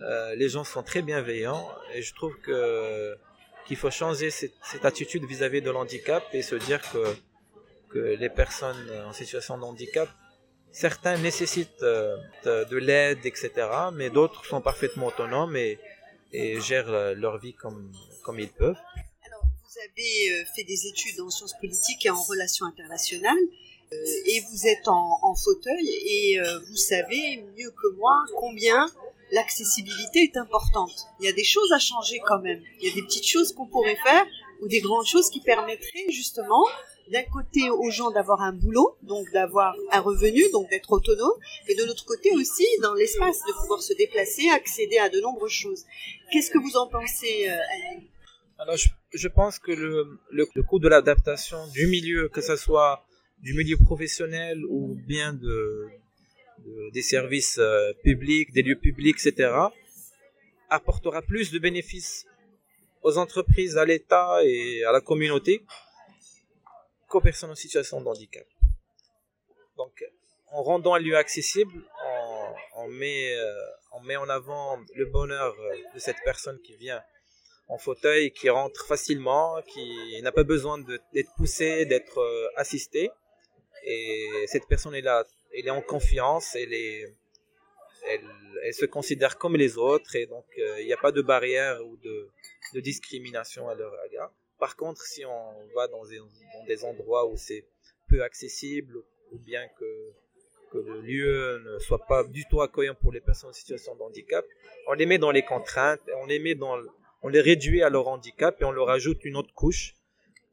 Euh, 0.01 0.35
les 0.37 0.49
gens 0.49 0.65
sont 0.65 0.83
très 0.83 1.03
bienveillants 1.03 1.69
et 1.95 2.03
je 2.03 2.15
trouve 2.15 2.35
qu'il 2.45 3.77
faut 3.77 3.91
changer 3.91 4.31
cette, 4.31 4.85
attitude 4.85 5.25
vis-à-vis 5.25 5.61
de 5.61 5.71
l'handicap 5.71 6.23
et 6.33 6.43
se 6.43 6.55
dire 6.55 6.81
que 7.91 7.99
les 7.99 8.29
personnes 8.29 8.91
en 9.07 9.13
situation 9.13 9.59
de 9.59 9.65
handicap, 9.65 10.09
certains 10.71 11.17
nécessitent 11.19 11.83
euh, 11.83 12.17
de, 12.45 12.77
l'aide, 12.77 13.25
etc., 13.25 13.51
mais 13.93 14.11
d'autres 14.11 14.45
sont 14.45 14.61
parfaitement 14.61 15.07
autonomes 15.07 15.57
et, 15.57 15.79
gèrent 16.61 17.15
leur 17.15 17.39
vie 17.39 17.55
comme 17.55 17.91
ils 18.39 18.51
peuvent 18.51 18.77
vous 19.69 19.85
avez 19.85 20.33
euh, 20.33 20.45
fait 20.57 20.65
des 20.65 20.87
études 20.87 21.21
en 21.21 21.31
sciences 21.31 21.55
politiques 21.61 22.07
et 22.07 22.11
en 22.11 22.23
relations 22.23 22.67
internationales 22.67 23.39
euh, 23.93 23.97
et 24.27 24.41
vous 24.51 24.67
êtes 24.67 24.89
en, 24.89 25.35
fauteuil 25.35 25.89
et 25.89 26.41
euh, 26.41 26.59
vous 26.69 26.77
savez 26.77 27.45
mieux 27.57 27.71
que 27.71 27.89
moi 27.97 28.25
combien 28.37 28.91
l'accessibilité 29.31 30.23
est 30.23 30.37
importante. 30.37 31.07
Il 31.21 31.27
y 31.27 31.29
a 31.29 31.33
des 31.33 31.45
choses 31.45 31.73
à 31.73 31.79
changer 31.79 32.21
quand 32.27 32.41
même. 32.41 32.62
Il 32.81 32.88
y 32.88 32.91
a 32.91 32.95
des 32.95 33.03
petites 33.03 33.27
choses 33.27 33.53
qu'on 33.53 33.67
pourrait 33.67 33.99
faire 34.05 34.27
ou 34.61 34.69
des 34.69 34.81
grandes 34.81 35.07
choses 35.07 35.31
qui 35.31 35.41
permettraient 35.41 36.11
justement 36.11 36.64
d'un 37.11 37.23
côté 37.25 37.71
aux 37.71 37.91
gens 37.91 38.11
d'avoir 38.11 38.43
un 38.43 38.53
boulot, 38.53 38.97
donc 39.03 39.27
d'avoir 39.33 39.75
un 39.93 40.01
revenu, 40.01 40.43
donc 40.53 40.69
d'être 40.69 40.93
autonome, 40.93 41.33
et 41.67 41.75
de 41.75 41.85
l'autre 41.85 42.05
côté 42.05 42.31
aussi 42.35 42.67
dans 42.83 42.93
l'espace, 42.95 43.38
de 43.47 43.53
pouvoir 43.61 43.81
se 43.81 43.95
déplacer, 43.95 44.51
accéder 44.51 44.99
à 44.99 45.09
de 45.09 45.19
nombreuses 45.21 45.53
choses. 45.53 45.85
Qu'est-ce 46.31 46.51
que 46.51 46.59
vous 46.59 46.77
en 46.77 46.87
pensez, 46.87 47.49
Annie? 47.49 48.11
Alors, 48.59 48.77
je, 48.77 49.29
pense 49.29 49.59
que 49.59 49.71
le, 49.71 50.19
le, 50.31 50.62
coût 50.64 50.81
de 50.81 50.88
l'adaptation 50.88 51.59
du 51.69 51.87
milieu, 51.87 52.29
que 52.29 52.41
ce 52.41 52.57
soit 52.57 53.07
du 53.38 53.55
milieu 53.55 53.77
professionnel 53.77 54.64
ou 54.69 54.97
bien 55.07 55.33
de, 55.33 55.87
des 56.92 57.02
services 57.02 57.59
euh, 57.59 57.92
publics, 58.02 58.52
des 58.52 58.62
lieux 58.62 58.78
publics, 58.78 59.16
etc., 59.18 59.52
apportera 60.70 61.22
plus 61.22 61.50
de 61.50 61.59
bénéfices 61.59 62.26
aux 63.02 63.16
entreprises, 63.18 63.76
à 63.78 63.85
l'État 63.85 64.40
et 64.44 64.85
à 64.85 64.92
la 64.92 65.00
communauté 65.00 65.64
qu'aux 67.09 67.20
personnes 67.20 67.50
en 67.50 67.54
situation 67.54 68.00
de 68.00 68.07
handicap. 68.07 68.46
Donc, 69.76 70.04
en 70.50 70.62
rendant 70.62 70.94
un 70.94 70.98
lieu 70.98 71.16
accessible, 71.16 71.83
on, 72.76 72.88
met, 72.88 73.35
euh, 73.35 73.52
on 73.92 74.00
met 74.00 74.16
en 74.16 74.28
avant 74.28 74.78
le 74.94 75.07
bonheur 75.07 75.54
euh, 75.59 75.76
de 75.94 75.98
cette 75.98 76.18
personne 76.24 76.61
qui 76.61 76.76
vient 76.76 77.02
en 77.68 77.76
fauteuil 77.76 78.33
qui 78.33 78.48
rentre 78.48 78.87
facilement, 78.87 79.61
qui 79.62 80.20
n'a 80.22 80.33
pas 80.33 80.44
besoin 80.44 80.78
d'être 80.78 81.35
poussé, 81.37 81.85
d'être 81.85 82.18
euh, 82.18 82.48
assisté. 82.57 83.11
Et 83.85 84.26
cette 84.46 84.66
personne 84.68 84.94
est 84.94 85.02
là, 85.02 85.24
elle 85.55 85.67
est 85.67 85.71
en 85.71 85.83
confiance, 85.83 86.57
elle 86.57 86.75
se 88.73 88.87
considère 88.87 89.39
comme 89.39 89.57
les 89.57 89.77
autres 89.79 90.17
et 90.17 90.27
donc 90.27 90.47
euh, 90.59 90.81
il 90.81 90.87
n'y 90.87 90.93
a 90.93 90.97
pas 90.99 91.13
de 91.13 91.23
barrière 91.23 91.85
ou 91.87 91.97
de, 91.97 92.29
discrimination 92.81 93.69
à 93.69 93.75
leur 93.75 93.93
égard. 94.07 94.31
Par 94.59 94.77
contre, 94.77 95.01
si 95.03 95.25
on 95.25 95.67
va 95.75 95.89
dans 95.89 96.05
des, 96.67 96.85
endroits 96.85 97.27
où 97.27 97.37
c'est 97.37 97.65
peu 98.09 98.23
accessible 98.23 99.03
ou 99.33 99.39
bien 99.39 99.67
que, 99.79 100.13
que 100.71 100.79
le 100.79 101.01
lieu 101.01 101.63
ne 101.65 101.79
soit 101.79 102.05
pas 102.07 102.25
du 102.25 102.45
tout 102.51 102.61
accueillant 102.61 102.95
pour 102.95 103.13
les 103.13 103.21
personnes 103.21 103.51
en 103.51 103.55
situation 103.55 103.95
de 103.97 104.03
handicap, 104.03 104.45
on 104.87 104.93
les 104.93 105.07
met 105.07 105.19
dans 105.19 105.31
les 105.31 105.43
contraintes, 105.43 106.01
on 106.17 106.27
les 106.27 106.39
met 106.39 106.55
dans 106.55 106.79
on 107.23 107.29
les 107.29 107.41
réduit 107.41 107.83
à 107.83 107.91
leur 107.91 108.09
handicap 108.09 108.61
et 108.61 108.65
on 108.65 108.71
leur 108.71 108.91
ajoute 108.91 109.25
une 109.25 109.37
autre 109.37 109.53
couche, 109.55 109.95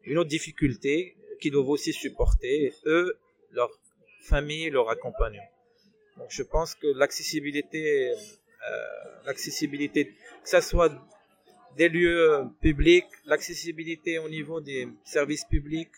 une 0.04 0.18
autre 0.18 0.30
difficulté 0.30 1.16
qu'ils 1.40 1.52
doivent 1.52 1.70
aussi 1.70 1.94
supporter, 1.94 2.74
eux, 2.86 3.18
leur 3.52 3.70
famille, 4.26 4.70
leur 4.70 4.90
accompagnants. 4.90 5.50
Donc 6.18 6.28
je 6.30 6.44
pense 6.44 6.76
que 6.76 6.88
l'accessibilité, 6.88 8.12
euh, 8.12 8.16
l'accessibilité, 9.26 10.06
que 10.44 10.50
ce 10.50 10.62
soit 10.62 10.92
des 11.78 11.90
lieux 11.90 12.46
publics, 12.62 13.12
l'accessibilité 13.26 14.18
au 14.20 14.30
niveau 14.30 14.62
des 14.62 14.88
services 15.04 15.46
publics, 15.46 15.92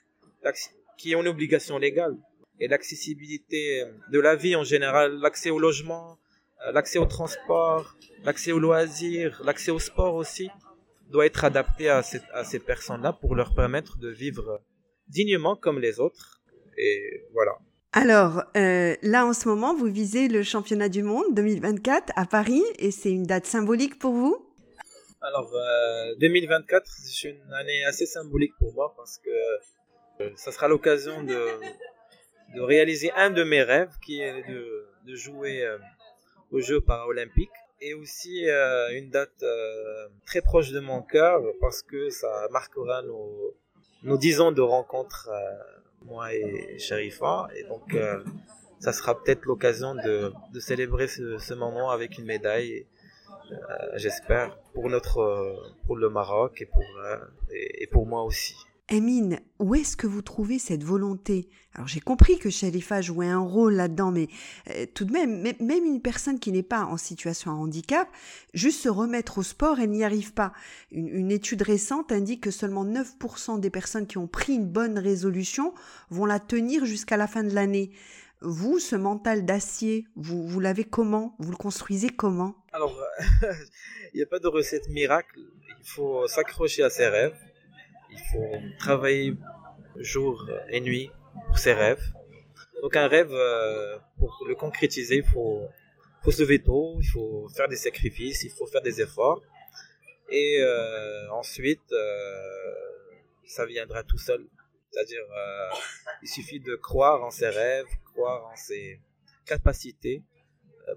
qui 0.97 1.15
ont 1.15 1.21
une 1.21 1.27
obligation 1.27 1.77
légale, 1.77 2.15
et 2.59 2.67
l'accessibilité 2.67 3.83
de 4.11 4.19
la 4.19 4.35
vie 4.35 4.55
en 4.55 4.63
général, 4.63 5.19
l'accès 5.19 5.51
au 5.51 5.59
logement, 5.59 6.17
euh, 6.65 6.71
l'accès 6.71 6.97
au 6.97 7.05
transport, 7.05 7.95
l'accès 8.23 8.51
aux 8.51 8.59
loisirs, 8.59 9.39
l'accès 9.43 9.71
au 9.71 9.79
sport 9.79 10.15
aussi 10.15 10.49
doit 11.11 11.25
être 11.25 11.45
adapté 11.45 11.89
à 11.89 12.03
ces 12.03 12.59
personnes-là 12.59 13.13
pour 13.13 13.35
leur 13.35 13.53
permettre 13.53 13.97
de 13.97 14.09
vivre 14.09 14.61
dignement 15.07 15.55
comme 15.55 15.79
les 15.79 15.99
autres. 15.99 16.41
Et 16.77 17.23
voilà. 17.31 17.53
Alors, 17.93 18.43
euh, 18.55 18.95
là 19.01 19.25
en 19.25 19.33
ce 19.33 19.47
moment, 19.47 19.75
vous 19.75 19.87
visez 19.87 20.27
le 20.27 20.43
championnat 20.43 20.89
du 20.89 21.03
monde 21.03 21.33
2024 21.33 22.13
à 22.15 22.25
Paris 22.25 22.63
et 22.77 22.91
c'est 22.91 23.11
une 23.11 23.23
date 23.23 23.45
symbolique 23.45 23.97
pour 23.97 24.13
vous? 24.13 24.45
Alors, 25.21 25.51
2024, 26.19 26.83
euh, 26.83 26.85
c'est 26.85 27.29
une 27.29 27.53
année 27.53 27.83
assez 27.85 28.05
symbolique 28.05 28.53
pour 28.59 28.73
moi 28.73 28.93
parce 28.95 29.17
que 29.17 30.29
ça 30.35 30.51
sera 30.51 30.67
l'occasion 30.67 31.23
de, 31.23 31.47
de 32.55 32.61
réaliser 32.61 33.11
un 33.11 33.29
de 33.29 33.43
mes 33.43 33.63
rêves 33.63 33.93
qui 34.05 34.21
est 34.21 34.43
de, 34.47 34.87
de 35.05 35.15
jouer 35.15 35.67
aux 36.51 36.61
Jeux 36.61 36.81
paralympiques 36.81 37.49
et 37.81 37.93
aussi 37.93 38.49
euh, 38.49 38.89
une 38.97 39.09
date 39.09 39.43
euh, 39.43 40.07
très 40.25 40.41
proche 40.41 40.71
de 40.71 40.79
mon 40.79 41.01
cœur 41.01 41.41
parce 41.61 41.83
que 41.83 42.09
ça 42.09 42.47
marquera 42.51 43.01
nos, 43.03 43.55
nos 44.03 44.17
10 44.17 44.41
ans 44.41 44.51
de 44.51 44.61
rencontre, 44.61 45.29
moi 46.05 46.33
et 46.33 46.77
Sharifa. 46.79 47.47
Et 47.55 47.63
donc, 47.63 47.95
ça 48.79 48.93
sera 48.93 49.21
peut-être 49.21 49.45
l'occasion 49.45 49.95
de, 49.95 50.31
célébrer 50.59 51.07
ce, 51.07 51.53
moment 51.53 51.89
avec 51.89 52.17
une 52.17 52.25
médaille, 52.25 52.85
j'espère, 53.95 54.57
pour, 54.73 54.89
notre, 54.89 55.73
pour 55.85 55.95
le 55.97 56.09
Maroc 56.09 56.61
et 56.61 56.65
pour, 56.65 56.85
et, 57.51 57.87
pour 57.87 58.05
moi 58.05 58.23
aussi. 58.23 58.55
Où 59.59 59.75
est-ce 59.75 59.97
que 59.97 60.07
vous 60.07 60.21
trouvez 60.21 60.59
cette 60.59 60.83
volonté? 60.83 61.49
Alors 61.73 61.87
j'ai 61.87 61.99
compris 61.99 62.37
que 62.37 62.49
Shalifa 62.49 63.01
jouait 63.01 63.27
un 63.27 63.39
rôle 63.39 63.73
là-dedans, 63.73 64.11
mais 64.11 64.27
euh, 64.69 64.85
tout 64.93 65.05
de 65.05 65.11
même, 65.11 65.41
même 65.41 65.85
une 65.85 66.01
personne 66.01 66.39
qui 66.39 66.51
n'est 66.51 66.63
pas 66.63 66.85
en 66.85 66.97
situation 66.97 67.51
de 67.51 67.57
handicap, 67.57 68.07
juste 68.53 68.81
se 68.81 68.89
remettre 68.89 69.39
au 69.39 69.43
sport, 69.43 69.79
elle 69.79 69.91
n'y 69.91 70.03
arrive 70.03 70.33
pas. 70.33 70.53
Une, 70.91 71.31
étude 71.31 71.61
récente 71.61 72.11
indique 72.11 72.41
que 72.41 72.51
seulement 72.51 72.85
9% 72.85 73.59
des 73.59 73.69
personnes 73.69 74.07
qui 74.07 74.17
ont 74.17 74.27
pris 74.27 74.53
une 74.53 74.67
bonne 74.67 74.97
résolution 74.97 75.73
vont 76.09 76.25
la 76.25 76.39
tenir 76.39 76.85
jusqu'à 76.85 77.17
la 77.17 77.27
fin 77.27 77.43
de 77.43 77.53
l'année. 77.53 77.91
Vous, 78.41 78.79
ce 78.79 78.95
mental 78.95 79.45
d'acier, 79.45 80.07
vous, 80.15 80.47
vous 80.47 80.59
l'avez 80.59 80.83
comment? 80.83 81.35
Vous 81.39 81.51
le 81.51 81.57
construisez 81.57 82.09
comment? 82.09 82.55
Alors, 82.71 82.95
il 84.13 84.17
n'y 84.17 84.23
a 84.23 84.27
pas 84.27 84.39
de 84.39 84.47
recette 84.47 84.89
miracle. 84.89 85.39
Il 85.67 85.85
faut 85.85 86.27
s'accrocher 86.27 86.83
à 86.83 86.89
ses 86.89 87.07
rêves 87.07 87.37
il 88.17 88.23
faut 88.31 88.77
travailler 88.79 89.33
jour 89.99 90.49
et 90.69 90.81
nuit 90.81 91.11
pour 91.47 91.57
ses 91.57 91.73
rêves. 91.73 92.03
Donc 92.81 92.95
un 92.95 93.07
rêve, 93.07 93.31
euh, 93.31 93.97
pour 94.17 94.45
le 94.47 94.55
concrétiser, 94.55 95.17
il 95.17 95.23
faut, 95.23 95.67
faut 96.23 96.31
se 96.31 96.41
lever 96.41 96.61
tôt, 96.61 96.97
il 97.01 97.07
faut 97.07 97.47
faire 97.49 97.67
des 97.67 97.75
sacrifices, 97.75 98.43
il 98.43 98.51
faut 98.51 98.67
faire 98.67 98.81
des 98.81 99.01
efforts. 99.01 99.41
Et 100.29 100.59
euh, 100.61 101.31
ensuite, 101.31 101.91
euh, 101.91 102.73
ça 103.45 103.65
viendra 103.65 104.03
tout 104.03 104.17
seul. 104.17 104.45
C'est-à-dire, 104.91 105.25
il 106.23 106.27
suffit 106.27 106.59
de 106.59 106.75
croire 106.75 107.23
en 107.23 107.29
ses 107.29 107.49
rêves, 107.49 107.85
croire 108.13 108.47
en 108.47 108.55
ses 108.55 108.99
capacités, 109.45 110.23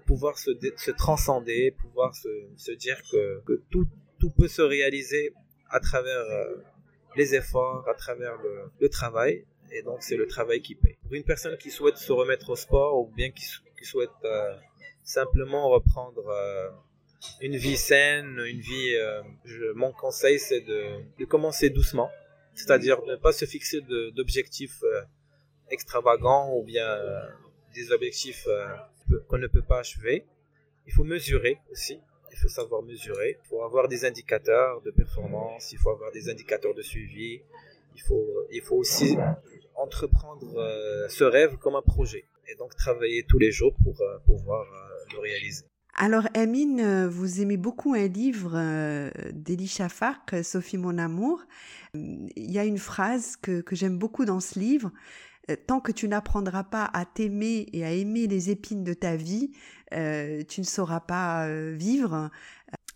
pouvoir 0.07 0.39
se, 0.39 0.51
se 0.77 0.91
transcender, 0.91 1.71
pouvoir 1.71 2.15
se, 2.15 2.29
se 2.55 2.71
dire 2.71 2.99
que, 3.11 3.41
que 3.45 3.61
tout, 3.69 3.85
tout 4.19 4.31
peut 4.31 4.47
se 4.47 4.61
réaliser 4.61 5.33
à 5.69 5.79
travers 5.79 6.25
les 7.15 7.35
efforts, 7.35 7.87
à 7.87 7.93
travers 7.93 8.37
le, 8.79 8.89
travail. 8.89 9.45
Et 9.71 9.83
donc, 9.83 9.97
c'est 10.01 10.17
le 10.17 10.27
travail 10.27 10.61
qui 10.61 10.75
paye. 10.75 10.97
Pour 11.03 11.13
une 11.13 11.23
personne 11.23 11.57
qui 11.57 11.71
souhaite 11.71 11.97
se 11.97 12.11
remettre 12.11 12.49
au 12.49 12.55
sport 12.55 12.99
ou 12.99 13.07
bien 13.07 13.31
qui, 13.31 13.45
souhaite 13.83 14.09
euh, 14.25 14.55
simplement 15.03 15.69
reprendre 15.69 16.27
euh, 16.27 16.69
une 17.41 17.55
vie 17.55 17.77
saine, 17.77 18.39
une 18.45 18.59
vie... 18.59 18.95
Euh, 18.95 19.21
mon 19.75 19.91
conseil, 19.91 20.39
c'est 20.39 20.61
de, 20.61 21.25
commencer 21.25 21.69
doucement. 21.69 22.11
C'est-à-dire 22.53 23.01
ne 23.05 23.15
pas 23.15 23.31
se 23.31 23.45
fixer 23.45 23.81
d'objectifs 24.13 24.83
extravagants 25.69 26.53
ou 26.53 26.63
bien 26.63 26.99
des 27.73 27.93
objectifs 27.93 28.45
qu'on 29.29 29.37
ne 29.37 29.47
peut 29.47 29.61
pas 29.61 29.79
achever. 29.79 30.25
Il 30.85 30.93
faut 30.93 31.05
mesurer 31.05 31.59
aussi 31.71 32.01
il 32.31 32.37
faut 32.37 32.47
savoir 32.47 32.81
mesurer, 32.83 33.37
il 33.43 33.47
faut 33.47 33.63
avoir 33.63 33.87
des 33.87 34.05
indicateurs 34.05 34.81
de 34.81 34.91
performance, 34.91 35.71
il 35.71 35.77
faut 35.77 35.91
avoir 35.91 36.11
des 36.11 36.29
indicateurs 36.29 36.73
de 36.73 36.81
suivi, 36.81 37.41
il 37.95 38.01
faut, 38.01 38.47
il 38.51 38.61
faut 38.61 38.77
aussi 38.77 39.17
entreprendre 39.75 40.57
euh, 40.57 41.07
ce 41.09 41.23
rêve 41.23 41.57
comme 41.57 41.75
un 41.75 41.81
projet 41.81 42.25
et 42.47 42.55
donc 42.55 42.75
travailler 42.75 43.25
tous 43.27 43.39
les 43.39 43.51
jours 43.51 43.73
pour 43.83 43.99
euh, 44.01 44.17
pouvoir 44.25 44.61
euh, 44.61 45.13
le 45.13 45.19
réaliser. 45.19 45.63
Alors, 45.93 46.25
Amine, 46.35 47.07
vous 47.07 47.41
aimez 47.41 47.57
beaucoup 47.57 47.93
un 47.93 48.07
livre 48.07 48.53
d'Elie 49.33 49.67
Chafark, 49.67 50.41
Sophie 50.41 50.77
mon 50.77 50.97
amour. 50.97 51.41
Il 51.93 52.49
y 52.49 52.57
a 52.59 52.63
une 52.63 52.77
phrase 52.77 53.35
que, 53.35 53.59
que 53.59 53.75
j'aime 53.75 53.97
beaucoup 53.97 54.23
dans 54.23 54.39
ce 54.39 54.57
livre. 54.57 54.93
Tant 55.55 55.79
que 55.79 55.91
tu 55.91 56.07
n'apprendras 56.07 56.63
pas 56.63 56.89
à 56.93 57.05
t'aimer 57.05 57.67
et 57.73 57.85
à 57.85 57.91
aimer 57.91 58.27
les 58.27 58.49
épines 58.49 58.83
de 58.83 58.93
ta 58.93 59.15
vie, 59.15 59.51
euh, 59.93 60.43
tu 60.47 60.61
ne 60.61 60.65
sauras 60.65 60.99
pas 60.99 61.47
euh, 61.47 61.73
vivre. 61.75 62.29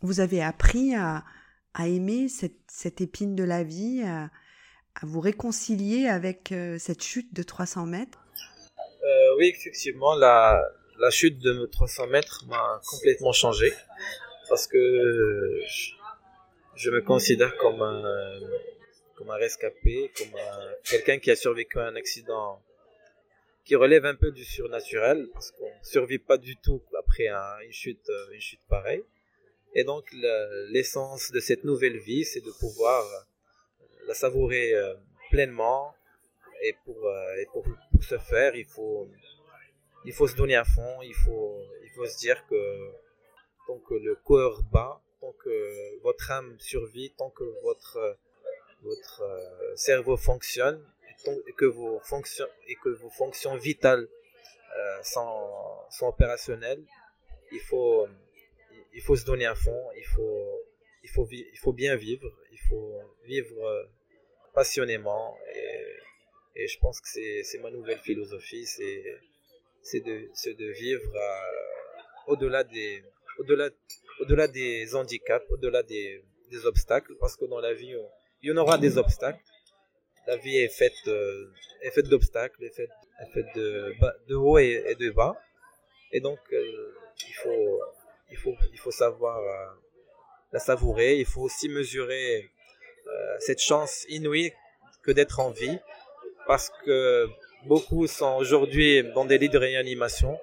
Vous 0.01 0.19
avez 0.19 0.41
appris 0.41 0.95
à, 0.95 1.23
aimer 1.79 2.27
cette, 2.29 3.01
épine 3.01 3.35
de 3.35 3.43
la 3.43 3.63
vie, 3.63 4.03
à, 4.03 4.29
vous 5.03 5.19
réconcilier 5.19 6.07
avec 6.07 6.51
euh, 6.51 6.77
cette 6.79 7.03
chute 7.03 7.33
de 7.33 7.43
300 7.43 7.85
mètres 7.85 8.19
Oui, 9.37 9.53
effectivement, 9.55 10.15
la, 10.15 10.61
chute 11.09 11.39
de 11.39 11.65
300 11.65 12.07
mètres 12.07 12.45
m'a 12.47 12.81
complètement 12.89 13.33
changé 13.33 13.71
parce 14.47 14.67
que 14.67 15.59
je, 16.75 16.89
me 16.91 17.01
considère 17.01 17.55
comme 17.57 17.81
un, 17.81 18.39
comme 19.15 19.31
un 19.31 19.37
rescapé, 19.37 20.11
comme 20.17 20.39
quelqu'un 20.83 21.19
qui 21.19 21.31
a 21.31 21.35
survécu 21.35 21.79
à 21.79 21.87
un 21.87 21.95
accident 21.95 22.61
qui 23.65 23.75
relève 23.75 24.05
un 24.05 24.15
peu 24.15 24.31
du 24.31 24.45
surnaturel 24.45 25.27
parce 25.33 25.51
qu'on 25.51 25.71
survit 25.81 26.19
pas 26.19 26.37
du 26.37 26.55
tout 26.57 26.83
après 26.97 27.27
une 27.27 27.71
chute 27.71 28.09
euh, 28.09 28.31
une 28.31 28.39
chute 28.39 28.61
pareille. 28.69 29.03
Et 29.73 29.83
donc 29.83 30.05
l'essence 30.69 31.31
de 31.31 31.39
cette 31.39 31.63
nouvelle 31.63 31.97
vie 31.97 32.23
c'est 32.23 32.45
de 32.45 32.51
pouvoir 32.59 33.03
euh, 33.03 33.85
la 34.07 34.13
savourer 34.13 34.73
euh, 34.73 34.93
pleinement. 35.31 35.93
Et 36.61 36.73
pour, 36.85 37.11
et 37.37 37.45
pour, 37.51 37.65
ce 38.01 38.17
faire 38.17 38.55
il 38.55 38.65
faut 38.65 39.09
il 40.05 40.13
faut 40.13 40.27
se 40.27 40.35
donner 40.35 40.55
à 40.55 40.63
fond 40.63 41.01
il 41.03 41.13
faut 41.13 41.59
il 41.83 41.89
faut 41.89 42.05
se 42.05 42.17
dire 42.17 42.43
que 42.47 42.61
tant 43.67 43.77
que 43.79 43.95
le 43.95 44.15
corps 44.15 44.63
bat 44.71 45.01
tant 45.19 45.33
que 45.43 46.01
votre 46.01 46.31
âme 46.31 46.55
survit 46.59 47.11
tant 47.11 47.29
que 47.29 47.43
votre 47.61 48.17
votre 48.85 49.23
cerveau 49.75 50.17
fonctionne 50.17 50.81
et 51.47 51.53
que 51.53 51.65
vos 51.65 51.99
fonctions, 51.99 52.47
et 52.67 52.75
que 52.75 52.89
vos 52.89 53.09
fonctions 53.09 53.55
vitales 53.55 54.07
euh, 54.77 55.03
sont, 55.03 55.87
sont, 55.89 56.07
opérationnelles, 56.07 56.83
il 57.51 57.59
faut, 57.59 58.07
il 58.93 59.01
faut 59.01 59.15
se 59.15 59.25
donner 59.25 59.45
à 59.45 59.55
fond, 59.55 59.89
il 59.97 60.05
faut, 60.05 60.63
il 61.03 61.09
faut, 61.09 61.27
il 61.31 61.57
faut 61.59 61.73
bien 61.73 61.95
vivre, 61.95 62.29
il 62.51 62.59
faut 62.59 63.01
vivre 63.23 63.65
euh, 63.65 63.83
passionnément. 64.53 65.37
Et, 65.53 66.67
je 66.67 66.79
pense 66.79 67.01
que 67.01 67.09
c'est 67.09 67.57
ma 67.59 67.69
nouvelle 67.69 67.99
philosophie, 67.99 68.65
c'est 68.65 69.99
de, 69.99 70.29
de 70.53 70.71
vivre 70.71 71.13
euh, 71.13 72.31
au-delà 72.31 72.63
des, 72.63 73.03
au-delà, 73.39 73.69
au-delà 74.21 74.47
des 74.47 74.95
handicaps, 74.95 75.45
au-delà 75.49 75.83
des, 75.83 76.23
des 76.49 76.65
obstacles, 76.65 77.13
parce 77.19 77.35
que 77.35 77.43
dans 77.43 77.59
la 77.59 77.73
vie, 77.73 77.93
il 78.41 78.49
y 78.49 78.53
en 78.53 78.57
aura 78.57 78.77
des 78.77 78.97
obstacles 78.97 79.39
la 80.27 80.37
vie 80.37 80.57
est 80.57 80.69
faite, 80.69 80.93
euh, 81.07 81.51
est 81.81 81.91
faite 81.91 82.07
d'obstacles, 82.07 82.63
est 82.63 82.75
faite, 82.75 82.89
est 83.21 83.33
faite 83.33 83.55
de, 83.55 83.93
de 84.27 84.35
haut 84.35 84.57
et, 84.57 84.95
de 84.99 85.09
bas. 85.11 85.35
Et 86.11 86.19
donc, 86.19 86.39
euh, 86.51 86.93
il, 87.27 87.33
faut, 87.33 87.81
il, 88.31 88.37
faut, 88.37 88.55
il 88.71 88.79
faut 88.79 88.91
savoir 88.91 89.39
euh, 89.39 89.75
la 90.51 90.59
savourer. 90.59 91.17
Il 91.17 91.25
faut 91.25 91.41
aussi 91.41 91.69
mesurer 91.69 92.49
cette 93.39 93.59
chance 93.59 94.03
inouïe 94.09 94.51
que 95.03 95.11
d'être 95.11 95.39
en 95.39 95.51
vie. 95.51 95.77
Parce 96.47 96.71
que 96.83 97.27
beaucoup 97.65 98.07
sont 98.07 98.35
aujourd'hui 98.37 99.03
dans 99.13 99.25
des 99.25 99.37
lits 99.37 99.49
de 99.49 99.57
réanimation 99.57 100.39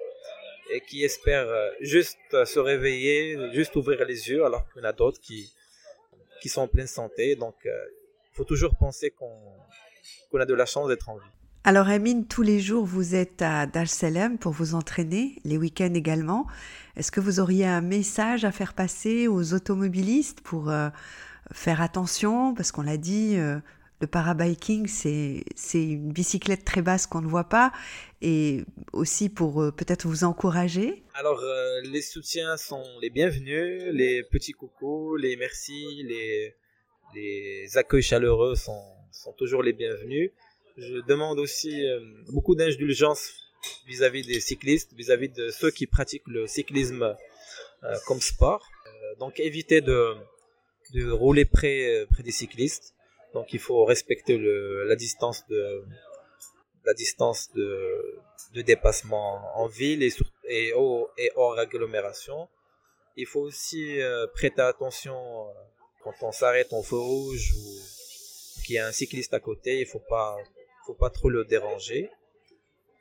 et 0.71 0.79
qui 0.81 1.03
espèrent 1.03 1.71
juste 1.81 2.45
se 2.45 2.59
réveiller, 2.59 3.37
juste 3.51 3.75
ouvrir 3.75 4.05
les 4.05 4.29
yeux, 4.29 4.45
alors 4.45 4.65
qu'il 4.69 4.81
y 4.81 4.85
en 4.85 4.89
a 4.89 4.93
d'autres 4.93 5.19
qui, 5.19 5.51
qui 6.43 6.49
sont 6.49 6.61
en 6.61 6.67
pleine 6.67 6.87
santé. 6.87 7.37
Donc, 7.37 7.55
il 7.63 8.35
faut 8.35 8.43
toujours 8.43 8.75
penser 8.75 9.11
qu'on 9.11 10.39
a 10.39 10.45
de 10.45 10.53
la 10.53 10.65
chance 10.65 10.89
d'être 10.89 11.07
en 11.07 11.15
vie. 11.15 11.31
Alors 11.63 11.87
Amine, 11.87 12.27
tous 12.27 12.41
les 12.41 12.59
jours 12.59 12.85
vous 12.85 13.15
êtes 13.15 13.41
à 13.41 13.65
Dar 13.65 13.85
pour 14.41 14.51
vous 14.51 14.75
entraîner, 14.75 15.39
les 15.45 15.57
week-ends 15.57 15.93
également. 15.93 16.45
Est-ce 16.97 17.09
que 17.09 17.21
vous 17.21 17.39
auriez 17.39 17.65
un 17.65 17.79
message 17.79 18.43
à 18.43 18.51
faire 18.51 18.73
passer 18.73 19.29
aux 19.29 19.53
automobilistes 19.53 20.41
pour 20.41 20.69
euh, 20.69 20.89
faire 21.53 21.81
attention? 21.81 22.53
Parce 22.53 22.73
qu'on 22.73 22.81
l'a 22.81 22.97
dit, 22.97 23.37
euh, 23.37 23.59
le 24.03 24.07
parabiking, 24.07 24.87
c'est, 24.87 25.43
une 25.73 26.11
bicyclette 26.11 26.65
très 26.65 26.81
basse 26.81 27.07
qu'on 27.07 27.21
ne 27.21 27.27
voit 27.27 27.49
pas. 27.49 27.71
Et 28.21 28.63
aussi 28.93 29.29
pour 29.29 29.61
euh, 29.61 29.71
peut-être 29.71 30.07
vous 30.07 30.23
encourager 30.23 31.03
Alors 31.13 31.41
les 31.83 32.01
soutiens 32.01 32.55
sont 32.55 32.83
les 33.01 33.09
bienvenus, 33.09 33.83
les 33.91 34.23
petits 34.23 34.53
coucous, 34.53 35.17
les 35.17 35.35
merci, 35.35 36.03
les 36.03 36.55
les 37.15 37.77
accueils 37.77 38.01
chaleureux 38.01 38.55
sont, 38.55 38.83
sont 39.11 39.33
toujours 39.33 39.63
les 39.63 39.73
bienvenus. 39.73 40.31
Je 40.77 41.05
demande 41.05 41.39
aussi 41.39 41.85
euh, 41.85 41.99
beaucoup 42.29 42.55
d'indulgence 42.55 43.31
vis-à-vis 43.85 44.25
des 44.25 44.39
cyclistes, 44.39 44.93
vis-à-vis 44.93 45.29
de 45.29 45.49
ceux 45.49 45.71
qui 45.71 45.85
pratiquent 45.87 46.27
le 46.27 46.47
cyclisme 46.47 47.03
euh, 47.83 47.95
comme 48.07 48.19
sport. 48.19 48.67
Euh, 48.87 49.15
donc 49.19 49.39
évitez 49.39 49.81
de, 49.81 50.15
de 50.93 51.09
rouler 51.11 51.45
près, 51.45 52.05
près 52.09 52.23
des 52.23 52.31
cyclistes. 52.31 52.95
Donc 53.33 53.53
il 53.53 53.59
faut 53.59 53.85
respecter 53.85 54.37
la 54.37 54.95
distance 54.95 55.45
de 55.47 55.83
la 56.85 56.93
distance 56.93 57.49
de, 57.53 58.61
dépassement 58.61 59.57
en 59.57 59.67
ville 59.67 60.03
et, 60.03 60.11
et, 60.49 60.73
hors 61.35 61.57
agglomération. 61.57 62.49
Il 63.15 63.25
faut 63.25 63.41
aussi 63.41 63.99
prêter 64.33 64.61
attention 64.61 65.17
quand 66.03 66.13
on 66.21 66.31
s'arrête 66.31 66.73
en 66.73 66.83
feu 66.83 66.97
rouge 66.97 67.53
ou 67.55 67.79
il 68.57 68.65
qu'il 68.65 68.75
y 68.75 68.79
a 68.79 68.87
un 68.87 68.91
cycliste 68.91 69.33
à 69.33 69.39
côté, 69.39 69.79
il 69.79 69.85
faut 69.85 70.03
pas, 70.07 70.37
faut 70.85 70.93
pas 70.93 71.09
trop 71.09 71.29
le 71.29 71.45
déranger. 71.45 72.09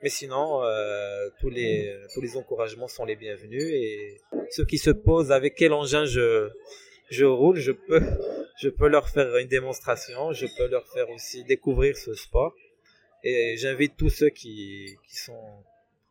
Mais 0.03 0.09
sinon, 0.09 0.65
euh, 0.65 1.29
tous 1.41 1.49
les 1.49 1.97
tous 2.13 2.21
les 2.21 2.37
encouragements 2.37 2.89
sont 2.89 3.05
les 3.05 3.15
bienvenus 3.15 3.65
et 3.73 4.21
ceux 4.51 4.65
qui 4.65 4.79
se 4.79 4.91
posent 4.91 5.31
avec 5.31 5.55
quel 5.55 5.73
engin 5.73 6.05
je 6.05 6.51
je 7.11 7.25
roule, 7.25 7.59
je 7.59 7.73
peux 7.73 8.01
je 8.57 8.69
peux 8.69 8.89
leur 8.89 9.09
faire 9.09 9.37
une 9.37 9.49
démonstration, 9.49 10.33
je 10.33 10.47
peux 10.57 10.69
leur 10.69 10.87
faire 10.89 11.09
aussi 11.11 11.45
découvrir 11.45 11.97
ce 11.97 12.15
sport 12.15 12.55
et 13.25 13.57
j'invite 13.57 13.97
tous 13.97 14.11
ceux 14.11 14.31
qui 14.31 14.97
qui 15.09 15.17
sont 15.17 15.65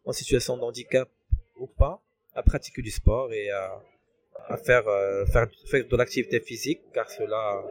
en 0.05 0.11
situation 0.11 0.57
de 0.57 0.63
handicap 0.63 1.09
ou 1.57 1.67
pas 1.67 2.01
à 2.33 2.43
pratiquer 2.43 2.81
du 2.81 2.91
sport 2.91 3.33
et 3.33 3.49
à 3.51 4.57
faire 4.65 4.87
euh, 4.87 5.25
faire 5.25 5.47
faire 5.65 5.87
de 5.87 5.97
l'activité 5.97 6.39
physique 6.39 6.81
car 6.93 7.09
cela 7.09 7.63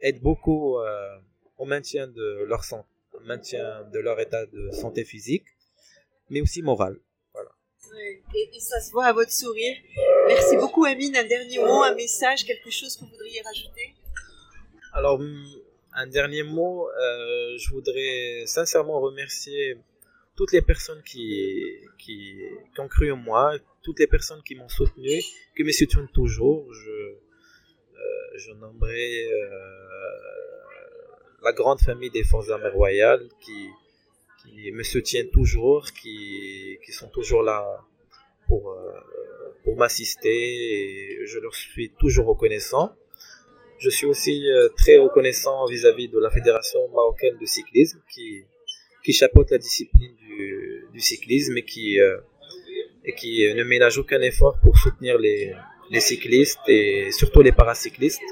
aide 0.00 0.20
beaucoup 0.20 0.78
euh, 0.78 1.18
au 1.58 1.64
maintien 1.64 2.06
de 2.06 2.44
leur 2.48 2.64
santé 2.64 2.88
maintien 3.24 3.84
de 3.92 3.98
leur 3.98 4.18
état 4.20 4.46
de 4.46 4.70
santé 4.70 5.04
physique, 5.04 5.46
mais 6.30 6.40
aussi 6.40 6.62
moral. 6.62 6.98
Et, 7.98 8.60
ça 8.60 8.80
se 8.80 8.90
voit 8.92 9.06
à 9.06 9.12
votre 9.12 9.32
sourire. 9.32 9.76
Merci 10.26 10.56
beaucoup, 10.56 10.84
Amine. 10.84 11.16
Un 11.16 11.24
dernier 11.24 11.58
mot, 11.58 11.82
un 11.82 11.94
message, 11.94 12.44
quelque 12.44 12.70
chose 12.70 12.96
que 12.96 13.04
vous 13.04 13.10
voudriez 13.10 13.40
rajouter? 13.42 13.94
Alors, 14.92 15.20
un 15.94 16.06
dernier 16.06 16.42
mot, 16.42 16.88
euh, 16.88 17.56
je 17.58 17.70
voudrais 17.70 18.44
sincèrement 18.46 19.00
remercier 19.00 19.76
toutes 20.36 20.52
les 20.52 20.62
personnes 20.62 21.02
qui, 21.02 21.72
qui, 21.98 22.36
ont 22.78 22.88
cru 22.88 23.10
en 23.10 23.16
moi, 23.16 23.54
toutes 23.82 23.98
les 24.00 24.06
personnes 24.06 24.42
qui 24.42 24.54
m'ont 24.54 24.68
soutenu, 24.68 25.22
qui 25.56 25.64
me 25.64 25.72
soutiennent 25.72 26.10
toujours. 26.12 26.72
Je, 26.72 26.90
euh, 28.50 28.54
nommerai 28.56 29.26
euh, 29.26 29.86
la 31.42 31.52
grande 31.52 31.80
famille 31.80 32.10
des 32.10 32.24
forces 32.24 32.50
armées 32.50 32.68
royales 32.68 33.26
qui, 33.40 33.68
qui 34.42 34.70
me 34.72 34.82
soutiennent 34.82 35.30
toujours, 35.30 35.86
qui, 35.92 36.35
qui 36.86 36.92
sont 36.92 37.08
toujours 37.08 37.42
là 37.42 37.84
pour, 38.46 38.70
euh, 38.70 38.92
pour 39.64 39.76
m'assister 39.76 40.30
et 40.30 41.26
je 41.26 41.38
leur 41.40 41.54
suis 41.54 41.90
toujours 41.98 42.26
reconnaissant. 42.26 42.92
Je 43.78 43.90
suis 43.90 44.06
aussi 44.06 44.48
euh, 44.48 44.68
très 44.76 44.96
reconnaissant 44.96 45.66
vis-à-vis 45.66 46.08
de 46.08 46.18
la 46.20 46.30
Fédération 46.30 46.78
marocaine 46.94 47.36
de 47.38 47.44
cyclisme 47.44 48.00
qui, 48.14 48.44
qui 49.04 49.12
chapeaute 49.12 49.50
la 49.50 49.58
discipline 49.58 50.14
du, 50.92 51.00
cyclisme 51.00 51.58
et 51.58 51.64
qui, 51.64 52.00
euh, 52.00 52.18
et 53.04 53.14
qui 53.14 53.52
ne 53.52 53.64
ménage 53.64 53.98
aucun 53.98 54.20
effort 54.22 54.56
pour 54.62 54.78
soutenir 54.78 55.18
les, 55.18 55.54
cyclistes 55.98 56.60
et 56.68 57.10
surtout 57.10 57.42
les 57.42 57.52
paracyclistes. 57.52 58.22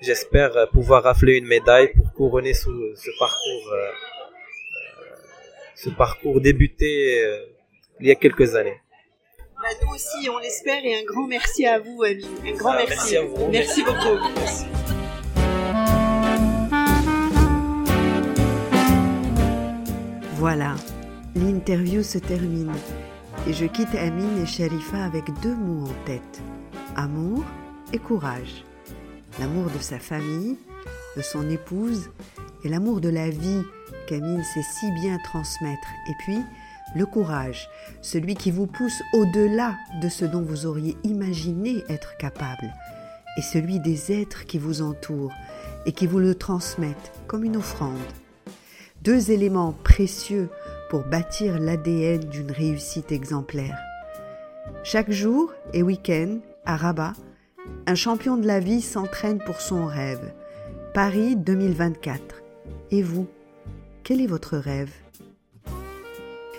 J'espère 0.00 0.68
pouvoir 0.70 1.02
rafler 1.02 1.36
une 1.36 1.46
médaille 1.46 1.92
pour 1.92 2.12
couronner 2.14 2.54
ce, 2.54 2.68
parcours, 3.18 3.74
ce 5.82 5.90
parcours 5.90 6.40
débuté 6.40 7.24
il 8.00 8.06
y 8.06 8.10
a 8.10 8.14
quelques 8.14 8.54
années. 8.54 8.80
Bah, 9.62 9.68
nous 9.82 9.94
aussi, 9.94 10.28
on 10.30 10.38
l'espère 10.38 10.84
et 10.84 10.94
un 10.98 11.04
grand 11.04 11.26
merci 11.26 11.66
à 11.66 11.78
vous, 11.78 12.02
Amine. 12.02 12.26
Un 12.46 12.52
grand 12.56 12.70
Ah, 12.72 12.84
merci. 12.86 12.96
merci 12.96 13.16
à 13.16 13.22
vous. 13.24 13.48
Merci 13.50 13.82
beaucoup. 13.84 15.20
Voilà, 20.36 20.74
l'interview 21.34 22.02
se 22.02 22.16
termine 22.18 22.72
et 23.46 23.52
je 23.52 23.66
quitte 23.66 23.94
Amine 23.94 24.42
et 24.42 24.46
Sharifa 24.46 25.04
avec 25.04 25.24
deux 25.42 25.54
mots 25.54 25.86
en 25.86 26.06
tête, 26.06 26.40
amour 26.96 27.44
et 27.92 27.98
courage. 27.98 28.64
L'amour 29.38 29.70
de 29.70 29.78
sa 29.78 29.98
famille, 29.98 30.56
de 31.16 31.22
son 31.22 31.48
épouse 31.50 32.10
et 32.64 32.68
l'amour 32.68 33.02
de 33.02 33.10
la 33.10 33.28
vie 33.28 33.62
qu'Amine 34.10 34.42
sait 34.42 34.62
si 34.62 34.90
bien 35.00 35.18
transmettre. 35.24 35.88
Et 36.08 36.14
puis, 36.18 36.42
le 36.96 37.06
courage, 37.06 37.68
celui 38.02 38.34
qui 38.34 38.50
vous 38.50 38.66
pousse 38.66 39.00
au-delà 39.14 39.76
de 40.02 40.08
ce 40.08 40.24
dont 40.24 40.42
vous 40.42 40.66
auriez 40.66 40.96
imaginé 41.04 41.84
être 41.88 42.16
capable, 42.18 42.74
et 43.38 43.42
celui 43.42 43.78
des 43.78 44.12
êtres 44.12 44.44
qui 44.44 44.58
vous 44.58 44.82
entourent 44.82 45.32
et 45.86 45.92
qui 45.92 46.06
vous 46.06 46.18
le 46.18 46.34
transmettent 46.34 47.12
comme 47.28 47.44
une 47.44 47.56
offrande 47.56 47.96
deux 49.02 49.30
éléments 49.30 49.72
précieux 49.72 50.48
pour 50.90 51.04
bâtir 51.04 51.58
l'ADN 51.58 52.20
d'une 52.20 52.50
réussite 52.50 53.12
exemplaire. 53.12 53.78
Chaque 54.82 55.10
jour 55.10 55.52
et 55.72 55.82
week-end, 55.82 56.38
à 56.66 56.76
Rabat, 56.76 57.14
un 57.86 57.94
champion 57.94 58.36
de 58.36 58.46
la 58.46 58.60
vie 58.60 58.82
s'entraîne 58.82 59.38
pour 59.38 59.60
son 59.60 59.86
rêve. 59.86 60.32
Paris 60.92 61.36
2024. 61.36 62.20
Et 62.90 63.02
vous, 63.02 63.26
quel 64.02 64.20
est 64.20 64.26
votre 64.26 64.56
rêve? 64.56 64.92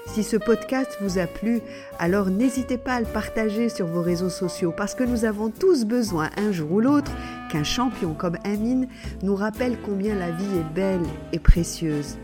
Si 0.07 0.23
ce 0.23 0.35
podcast 0.35 0.97
vous 1.01 1.19
a 1.19 1.25
plu, 1.25 1.61
alors 1.97 2.29
n'hésitez 2.29 2.77
pas 2.77 2.95
à 2.95 2.99
le 2.99 3.05
partager 3.05 3.69
sur 3.69 3.87
vos 3.87 4.01
réseaux 4.01 4.29
sociaux 4.29 4.73
parce 4.75 4.93
que 4.93 5.05
nous 5.05 5.23
avons 5.23 5.49
tous 5.49 5.85
besoin 5.85 6.29
un 6.35 6.51
jour 6.51 6.69
ou 6.71 6.79
l'autre 6.81 7.11
qu'un 7.49 7.63
champion 7.63 8.13
comme 8.13 8.37
Amine 8.43 8.87
nous 9.23 9.35
rappelle 9.35 9.77
combien 9.85 10.15
la 10.15 10.31
vie 10.31 10.57
est 10.59 10.75
belle 10.75 11.05
et 11.31 11.39
précieuse. 11.39 12.17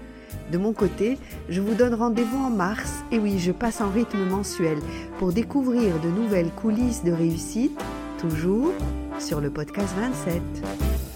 De 0.52 0.58
mon 0.58 0.74
côté, 0.74 1.18
je 1.48 1.62
vous 1.62 1.76
donne 1.76 1.94
rendez-vous 1.94 2.38
en 2.38 2.50
mars, 2.50 3.04
et 3.12 3.20
oui, 3.20 3.40
je 3.40 3.52
passe 3.52 3.82
en 3.82 3.90
rythme 3.90 4.26
mensuel, 4.26 4.78
pour 5.18 5.32
découvrir 5.32 6.00
de 6.00 6.10
nouvelles 6.10 6.52
coulisses 6.52 7.04
de 7.04 7.12
réussite, 7.12 7.78
toujours 8.20 8.74
sur 9.20 9.42
le 9.42 9.50
podcast 9.50 9.94
27. 9.98 11.07